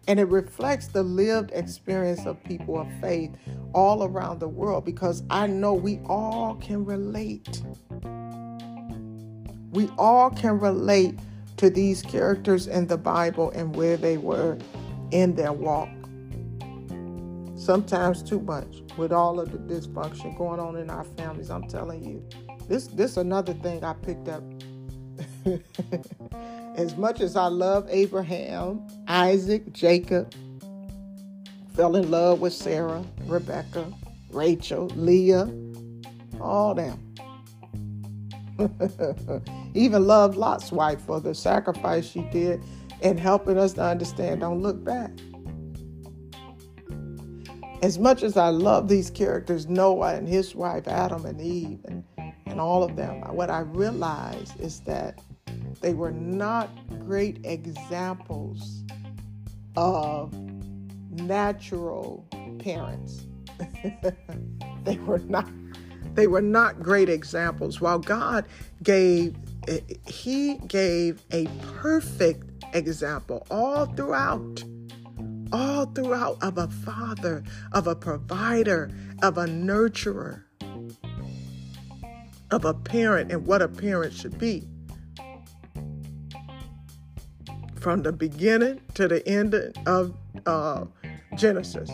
And 0.08 0.20
it 0.20 0.28
reflects 0.28 0.86
the 0.86 1.02
lived 1.02 1.50
experience 1.52 2.26
of 2.26 2.42
people 2.44 2.78
of 2.78 2.88
faith 3.00 3.32
all 3.72 4.04
around 4.04 4.38
the 4.38 4.48
world 4.48 4.84
because 4.84 5.24
I 5.28 5.48
know 5.48 5.74
we 5.74 5.98
all 6.06 6.54
can 6.56 6.84
relate. 6.84 7.62
We 9.72 9.88
all 9.98 10.30
can 10.30 10.60
relate 10.60 11.18
to 11.56 11.70
these 11.70 12.02
characters 12.02 12.66
in 12.66 12.86
the 12.86 12.98
Bible 12.98 13.50
and 13.50 13.74
where 13.74 13.96
they 13.96 14.18
were 14.18 14.58
in 15.10 15.34
their 15.34 15.52
walk 15.52 15.88
sometimes 17.66 18.22
too 18.22 18.40
much 18.40 18.82
with 18.96 19.12
all 19.12 19.40
of 19.40 19.50
the 19.50 19.58
dysfunction 19.58 20.36
going 20.38 20.60
on 20.60 20.76
in 20.76 20.88
our 20.88 21.04
families. 21.04 21.50
I'm 21.50 21.66
telling 21.68 22.04
you, 22.04 22.24
this 22.68 22.86
this 22.88 23.16
another 23.16 23.54
thing 23.54 23.82
I 23.82 23.92
picked 23.94 24.28
up. 24.28 24.42
as 26.76 26.96
much 26.96 27.20
as 27.20 27.36
I 27.36 27.46
love 27.46 27.86
Abraham, 27.88 28.86
Isaac, 29.08 29.72
Jacob, 29.72 30.32
fell 31.74 31.96
in 31.96 32.10
love 32.10 32.40
with 32.40 32.52
Sarah, 32.52 33.04
Rebecca, 33.26 33.92
Rachel, 34.30 34.86
Leah, 34.94 35.50
all 36.40 36.74
them. 36.74 37.05
Even 39.74 40.06
loved 40.06 40.36
Lot's 40.36 40.72
wife 40.72 41.00
for 41.00 41.20
the 41.20 41.34
sacrifice 41.34 42.06
she 42.06 42.22
did 42.30 42.62
and 43.02 43.20
helping 43.20 43.58
us 43.58 43.74
to 43.74 43.82
understand 43.82 44.40
don't 44.40 44.62
look 44.62 44.82
back 44.82 45.10
as 47.82 47.98
much 47.98 48.22
as 48.22 48.36
I 48.36 48.48
love 48.48 48.88
these 48.88 49.10
characters, 49.10 49.68
Noah 49.68 50.14
and 50.14 50.28
his 50.28 50.54
wife, 50.54 50.88
Adam 50.88 51.26
and 51.26 51.40
Eve, 51.40 51.78
and, 51.86 52.02
and 52.46 52.60
all 52.60 52.82
of 52.82 52.96
them, 52.96 53.20
what 53.34 53.50
I 53.50 53.60
realize 53.60 54.52
is 54.58 54.80
that 54.80 55.20
they 55.80 55.94
were 55.94 56.10
not 56.10 56.70
great 57.06 57.38
examples 57.44 58.82
of 59.76 60.32
natural 61.10 62.26
parents. 62.58 63.26
they 64.84 64.96
were 64.98 65.18
not 65.18 65.48
they 66.16 66.26
were 66.26 66.42
not 66.42 66.82
great 66.82 67.08
examples. 67.08 67.80
While 67.80 68.00
God 68.00 68.46
gave 68.82 69.36
he 70.06 70.58
gave 70.66 71.22
a 71.32 71.46
perfect 71.76 72.64
example 72.72 73.46
all 73.50 73.86
throughout 73.86 74.64
all 75.52 75.86
throughout 75.86 76.42
of 76.42 76.58
a 76.58 76.68
father, 76.68 77.44
of 77.72 77.86
a 77.86 77.94
provider, 77.94 78.90
of 79.22 79.38
a 79.38 79.46
nurturer, 79.46 80.42
of 82.50 82.64
a 82.64 82.74
parent, 82.74 83.30
and 83.30 83.46
what 83.46 83.62
a 83.62 83.68
parent 83.68 84.12
should 84.12 84.38
be. 84.38 84.66
From 87.76 88.02
the 88.02 88.12
beginning 88.12 88.80
to 88.94 89.06
the 89.06 89.26
end 89.28 89.54
of 89.86 90.16
uh, 90.46 90.86
Genesis. 91.36 91.90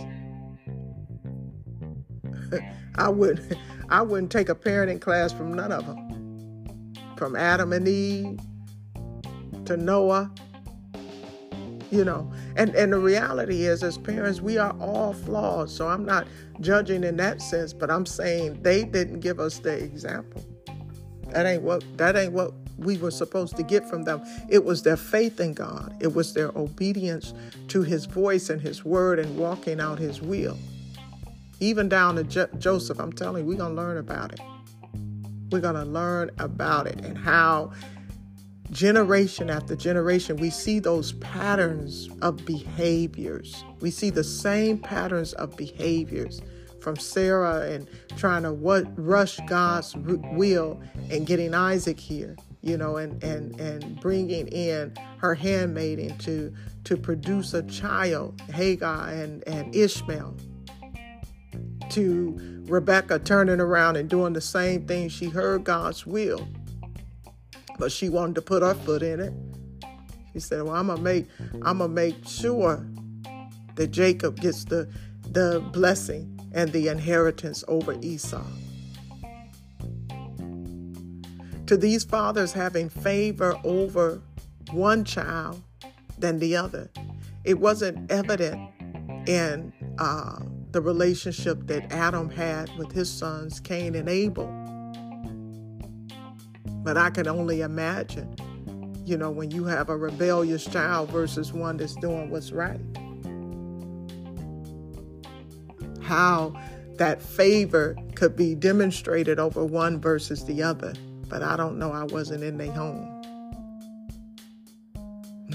I 2.96 3.08
would 3.08 3.56
I 3.88 4.02
wouldn't 4.02 4.32
take 4.32 4.48
a 4.48 4.54
parenting 4.54 5.00
class 5.00 5.32
from 5.32 5.54
none 5.54 5.72
of 5.72 5.86
them. 5.86 6.94
From 7.16 7.36
Adam 7.36 7.72
and 7.72 7.86
Eve 7.86 8.38
to 9.66 9.76
Noah 9.76 10.30
you 11.92 12.04
know. 12.04 12.32
And 12.56 12.74
and 12.74 12.92
the 12.92 12.98
reality 12.98 13.66
is 13.66 13.84
as 13.84 13.98
parents 13.98 14.40
we 14.40 14.58
are 14.58 14.74
all 14.80 15.12
flawed. 15.12 15.70
So 15.70 15.86
i'm 15.86 16.04
not 16.04 16.26
judging 16.60 17.04
in 17.04 17.16
that 17.18 17.40
sense 17.40 17.72
but 17.72 17.90
i'm 17.90 18.06
saying 18.06 18.62
they 18.62 18.84
didn't 18.84 19.20
give 19.20 19.38
us 19.38 19.58
the 19.58 19.72
example. 19.72 20.44
That 21.28 21.46
ain't 21.46 21.62
what 21.62 21.84
that 21.98 22.16
ain't 22.16 22.32
what 22.32 22.52
we 22.78 22.96
were 22.96 23.10
supposed 23.10 23.56
to 23.56 23.62
get 23.62 23.88
from 23.88 24.02
them. 24.04 24.22
It 24.48 24.64
was 24.64 24.82
their 24.82 24.96
faith 24.96 25.38
in 25.38 25.52
god. 25.52 25.94
It 26.00 26.14
was 26.14 26.32
their 26.32 26.48
obedience 26.56 27.34
to 27.68 27.82
his 27.82 28.06
voice 28.06 28.48
and 28.48 28.60
his 28.60 28.84
word 28.84 29.18
and 29.18 29.36
walking 29.36 29.78
out 29.78 29.98
his 29.98 30.20
will 30.22 30.58
even 31.62 31.88
down 31.88 32.16
to 32.16 32.24
jo- 32.24 32.48
joseph 32.58 32.98
i'm 32.98 33.12
telling 33.12 33.42
you 33.42 33.48
we're 33.48 33.58
going 33.58 33.74
to 33.74 33.82
learn 33.82 33.98
about 33.98 34.32
it 34.32 34.40
we're 35.50 35.60
going 35.60 35.74
to 35.74 35.84
learn 35.84 36.30
about 36.38 36.86
it 36.86 36.98
and 37.04 37.16
how 37.18 37.70
generation 38.72 39.50
after 39.50 39.76
generation, 39.76 40.36
we 40.36 40.50
see 40.50 40.78
those 40.78 41.12
patterns 41.14 42.08
of 42.22 42.44
behaviors. 42.44 43.64
We 43.80 43.90
see 43.90 44.10
the 44.10 44.24
same 44.24 44.78
patterns 44.78 45.34
of 45.34 45.56
behaviors 45.56 46.40
from 46.80 46.96
Sarah 46.96 47.70
and 47.70 47.86
trying 48.16 48.42
to 48.42 48.52
what, 48.52 48.86
rush 48.96 49.38
God's 49.46 49.94
will 49.94 50.80
and 51.10 51.26
getting 51.26 51.54
Isaac 51.54 52.00
here, 52.00 52.36
you 52.62 52.76
know, 52.76 52.96
and 52.96 53.22
and 53.22 53.60
and 53.60 54.00
bringing 54.00 54.48
in 54.48 54.94
her 55.18 55.34
handmaiden 55.34 56.18
to 56.18 56.52
to 56.84 56.96
produce 56.96 57.54
a 57.54 57.62
child, 57.64 58.40
Hagar 58.52 59.08
and 59.10 59.46
and 59.46 59.74
Ishmael. 59.76 60.34
To 61.92 62.62
Rebecca 62.66 63.18
turning 63.18 63.60
around 63.60 63.96
and 63.96 64.08
doing 64.08 64.32
the 64.32 64.40
same 64.40 64.86
thing. 64.86 65.08
She 65.08 65.26
heard 65.26 65.64
God's 65.64 66.06
will 66.06 66.46
but 67.82 67.90
she 67.90 68.08
wanted 68.08 68.36
to 68.36 68.42
put 68.42 68.62
her 68.62 68.74
foot 68.74 69.02
in 69.02 69.20
it. 69.20 69.32
She 70.32 70.38
said, 70.38 70.62
"Well, 70.62 70.74
I'm 70.74 70.86
gonna 70.86 71.00
make 71.00 71.26
I'm 71.62 71.78
gonna 71.78 71.88
make 71.88 72.26
sure 72.26 72.86
that 73.74 73.88
Jacob 73.88 74.40
gets 74.40 74.64
the 74.64 74.88
the 75.32 75.60
blessing 75.72 76.38
and 76.52 76.70
the 76.72 76.86
inheritance 76.86 77.64
over 77.68 77.96
Esau." 78.00 78.44
To 81.66 81.76
these 81.76 82.04
fathers 82.04 82.52
having 82.52 82.88
favor 82.88 83.58
over 83.64 84.20
one 84.70 85.04
child 85.04 85.60
than 86.18 86.38
the 86.38 86.56
other, 86.56 86.88
it 87.44 87.58
wasn't 87.58 88.10
evident 88.10 88.60
in 89.26 89.72
uh, 89.98 90.38
the 90.72 90.80
relationship 90.80 91.66
that 91.66 91.92
Adam 91.92 92.30
had 92.30 92.70
with 92.76 92.92
his 92.92 93.10
sons 93.10 93.60
Cain 93.60 93.94
and 93.94 94.08
Abel 94.08 94.62
but 96.82 96.96
I 96.96 97.10
can 97.10 97.28
only 97.28 97.60
imagine, 97.60 98.34
you 99.06 99.16
know, 99.16 99.30
when 99.30 99.50
you 99.50 99.64
have 99.64 99.88
a 99.88 99.96
rebellious 99.96 100.64
child 100.64 101.10
versus 101.10 101.52
one 101.52 101.76
that's 101.76 101.94
doing 101.96 102.30
what's 102.30 102.50
right. 102.50 102.80
How 106.02 106.54
that 106.96 107.22
favor 107.22 107.96
could 108.14 108.36
be 108.36 108.54
demonstrated 108.54 109.38
over 109.38 109.64
one 109.64 110.00
versus 110.00 110.44
the 110.44 110.62
other. 110.62 110.92
But 111.28 111.42
I 111.42 111.56
don't 111.56 111.78
know, 111.78 111.92
I 111.92 112.04
wasn't 112.04 112.42
in 112.42 112.58
their 112.58 112.72
home. 112.72 113.08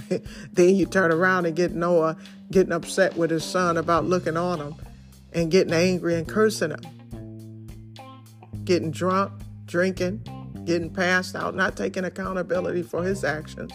then 0.54 0.76
you 0.76 0.86
turn 0.86 1.12
around 1.12 1.46
and 1.46 1.56
get 1.56 1.74
Noah 1.74 2.16
getting 2.52 2.72
upset 2.72 3.18
with 3.18 3.30
his 3.30 3.44
son 3.44 3.76
about 3.76 4.06
looking 4.06 4.38
on 4.38 4.60
him 4.60 4.76
and 5.34 5.52
getting 5.52 5.74
angry 5.74 6.16
and 6.16 6.28
cursing 6.28 6.72
him. 6.72 6.82
Getting 8.64 8.92
drunk, 8.92 9.32
drinking, 9.66 10.24
getting 10.66 10.90
passed 10.90 11.36
out, 11.36 11.56
not 11.56 11.78
taking 11.78 12.04
accountability 12.04 12.84
for 12.84 13.04
his 13.04 13.24
actions, 13.24 13.72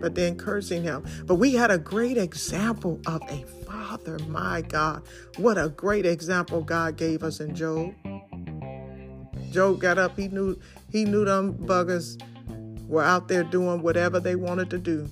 but 0.00 0.14
then 0.14 0.36
cursing 0.36 0.82
him. 0.82 1.04
But 1.24 1.36
we 1.36 1.54
had 1.54 1.70
a 1.70 1.78
great 1.78 2.18
example 2.18 3.00
of 3.06 3.22
a 3.28 3.44
father. 3.64 4.18
My 4.28 4.62
God, 4.62 5.02
what 5.36 5.58
a 5.58 5.68
great 5.68 6.06
example 6.06 6.62
God 6.62 6.96
gave 6.96 7.22
us 7.22 7.40
in 7.40 7.54
Job. 7.54 7.94
Job 9.52 9.80
got 9.80 9.98
up, 9.98 10.18
he 10.18 10.28
knew 10.28 10.58
he 10.90 11.04
knew 11.04 11.24
them 11.24 11.54
buggers 11.54 12.20
were 12.88 13.02
out 13.02 13.28
there 13.28 13.44
doing 13.44 13.82
whatever 13.82 14.20
they 14.20 14.36
wanted 14.36 14.70
to 14.70 14.78
do, 14.78 15.08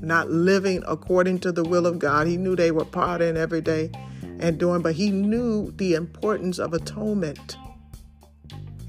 not 0.00 0.30
living 0.30 0.82
according 0.86 1.40
to 1.40 1.52
the 1.52 1.64
will 1.64 1.86
of 1.86 1.98
God. 1.98 2.26
He 2.26 2.36
knew 2.36 2.56
they 2.56 2.70
were 2.70 2.84
partying 2.84 3.36
every 3.36 3.60
day 3.60 3.90
and 4.22 4.58
doing, 4.58 4.82
but 4.82 4.94
he 4.94 5.10
knew 5.10 5.70
the 5.72 5.94
importance 5.94 6.58
of 6.58 6.72
atonement 6.72 7.56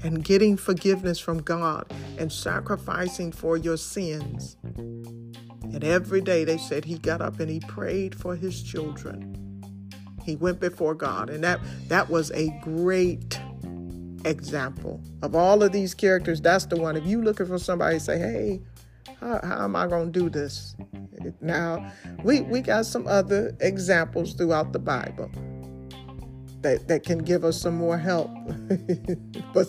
and 0.02 0.24
getting 0.24 0.56
forgiveness 0.56 1.18
from 1.18 1.42
God 1.42 1.92
and 2.18 2.32
sacrificing 2.32 3.32
for 3.32 3.56
your 3.56 3.76
sins. 3.76 4.56
And 5.72 5.84
every 5.84 6.20
day 6.20 6.44
they 6.44 6.58
said 6.58 6.84
he 6.84 6.98
got 6.98 7.20
up 7.20 7.40
and 7.40 7.50
he 7.50 7.60
prayed 7.60 8.14
for 8.14 8.34
his 8.34 8.62
children. 8.62 9.38
He 10.24 10.36
went 10.36 10.60
before 10.60 10.94
God, 10.94 11.30
and 11.30 11.42
that 11.42 11.60
that 11.88 12.08
was 12.08 12.30
a 12.32 12.48
great 12.62 13.40
example 14.24 15.00
of 15.20 15.34
all 15.34 15.62
of 15.62 15.72
these 15.72 15.94
characters. 15.94 16.40
That's 16.40 16.66
the 16.66 16.76
one. 16.76 16.96
If 16.96 17.06
you 17.06 17.22
looking 17.22 17.46
for 17.46 17.58
somebody, 17.58 17.98
say, 17.98 18.18
"Hey, 18.18 18.62
how, 19.20 19.40
how 19.42 19.64
am 19.64 19.76
I 19.76 19.86
going 19.86 20.12
to 20.12 20.20
do 20.20 20.28
this?" 20.28 20.76
Now, 21.40 21.92
we 22.24 22.40
we 22.40 22.60
got 22.60 22.86
some 22.86 23.06
other 23.06 23.56
examples 23.60 24.34
throughout 24.34 24.72
the 24.72 24.78
Bible 24.78 25.30
that 26.62 26.88
that 26.88 27.04
can 27.04 27.18
give 27.18 27.44
us 27.44 27.60
some 27.60 27.74
more 27.74 27.98
help, 27.98 28.30
but 29.54 29.66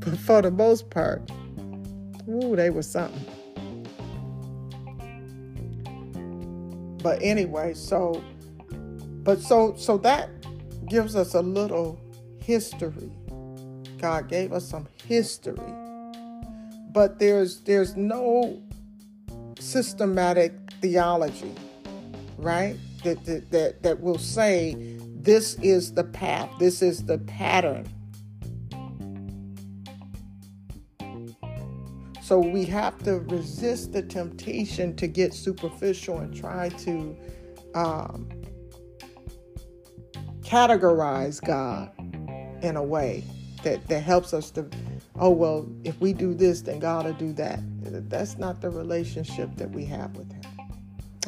but 0.00 0.18
for 0.18 0.42
the 0.42 0.50
most 0.50 0.90
part, 0.90 1.30
ooh, 2.28 2.54
they 2.56 2.70
were 2.70 2.82
something. 2.82 3.24
But 7.02 7.22
anyway, 7.22 7.74
so 7.74 8.22
but 9.22 9.40
so 9.40 9.74
so 9.76 9.98
that 9.98 10.30
gives 10.88 11.16
us 11.16 11.34
a 11.34 11.42
little 11.42 12.00
history. 12.42 13.10
God 13.98 14.28
gave 14.28 14.52
us 14.52 14.68
some 14.68 14.86
history. 15.06 15.87
But 16.92 17.18
there's 17.18 17.60
there's 17.60 17.96
no 17.96 18.62
systematic 19.58 20.52
theology, 20.80 21.54
right? 22.36 22.76
That 23.04 23.24
that 23.24 23.50
that, 23.50 23.82
that 23.82 24.00
will 24.00 24.18
say 24.18 24.96
this 25.20 25.54
is 25.56 25.92
the 25.94 26.04
path, 26.04 26.50
this 26.58 26.82
is 26.82 27.04
the 27.04 27.18
pattern. 27.18 27.86
So 32.28 32.38
we 32.38 32.66
have 32.66 33.02
to 33.04 33.20
resist 33.20 33.94
the 33.94 34.02
temptation 34.02 34.94
to 34.96 35.06
get 35.06 35.32
superficial 35.32 36.18
and 36.18 36.36
try 36.36 36.68
to 36.68 37.16
um, 37.74 38.28
categorize 40.42 41.42
God 41.42 41.90
in 42.62 42.76
a 42.76 42.82
way 42.82 43.24
that, 43.62 43.86
that 43.88 44.00
helps 44.00 44.34
us 44.34 44.50
to, 44.50 44.68
oh, 45.18 45.30
well, 45.30 45.68
if 45.84 46.00
we 46.00 46.12
do 46.12 46.34
this, 46.34 46.62
then 46.62 46.78
God 46.78 47.06
will 47.06 47.12
do 47.14 47.32
that. 47.34 47.60
That's 48.08 48.38
not 48.38 48.60
the 48.60 48.70
relationship 48.70 49.54
that 49.56 49.70
we 49.70 49.84
have 49.86 50.16
with 50.16 50.30
Him. 50.32 50.42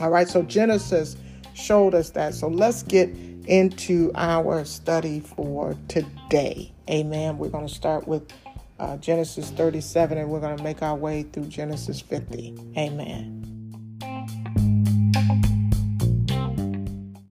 All 0.00 0.10
right, 0.10 0.28
so 0.28 0.42
Genesis 0.42 1.16
showed 1.54 1.94
us 1.94 2.10
that. 2.10 2.34
So 2.34 2.48
let's 2.48 2.82
get 2.82 3.10
into 3.46 4.12
our 4.14 4.64
study 4.64 5.20
for 5.20 5.76
today. 5.88 6.72
Amen. 6.88 7.38
We're 7.38 7.48
going 7.48 7.66
to 7.66 7.74
start 7.74 8.06
with 8.06 8.30
uh, 8.78 8.96
Genesis 8.96 9.50
37 9.50 10.18
and 10.18 10.30
we're 10.30 10.40
going 10.40 10.56
to 10.56 10.62
make 10.62 10.82
our 10.82 10.96
way 10.96 11.24
through 11.24 11.46
Genesis 11.46 12.00
50. 12.00 12.54
Amen. 12.76 13.40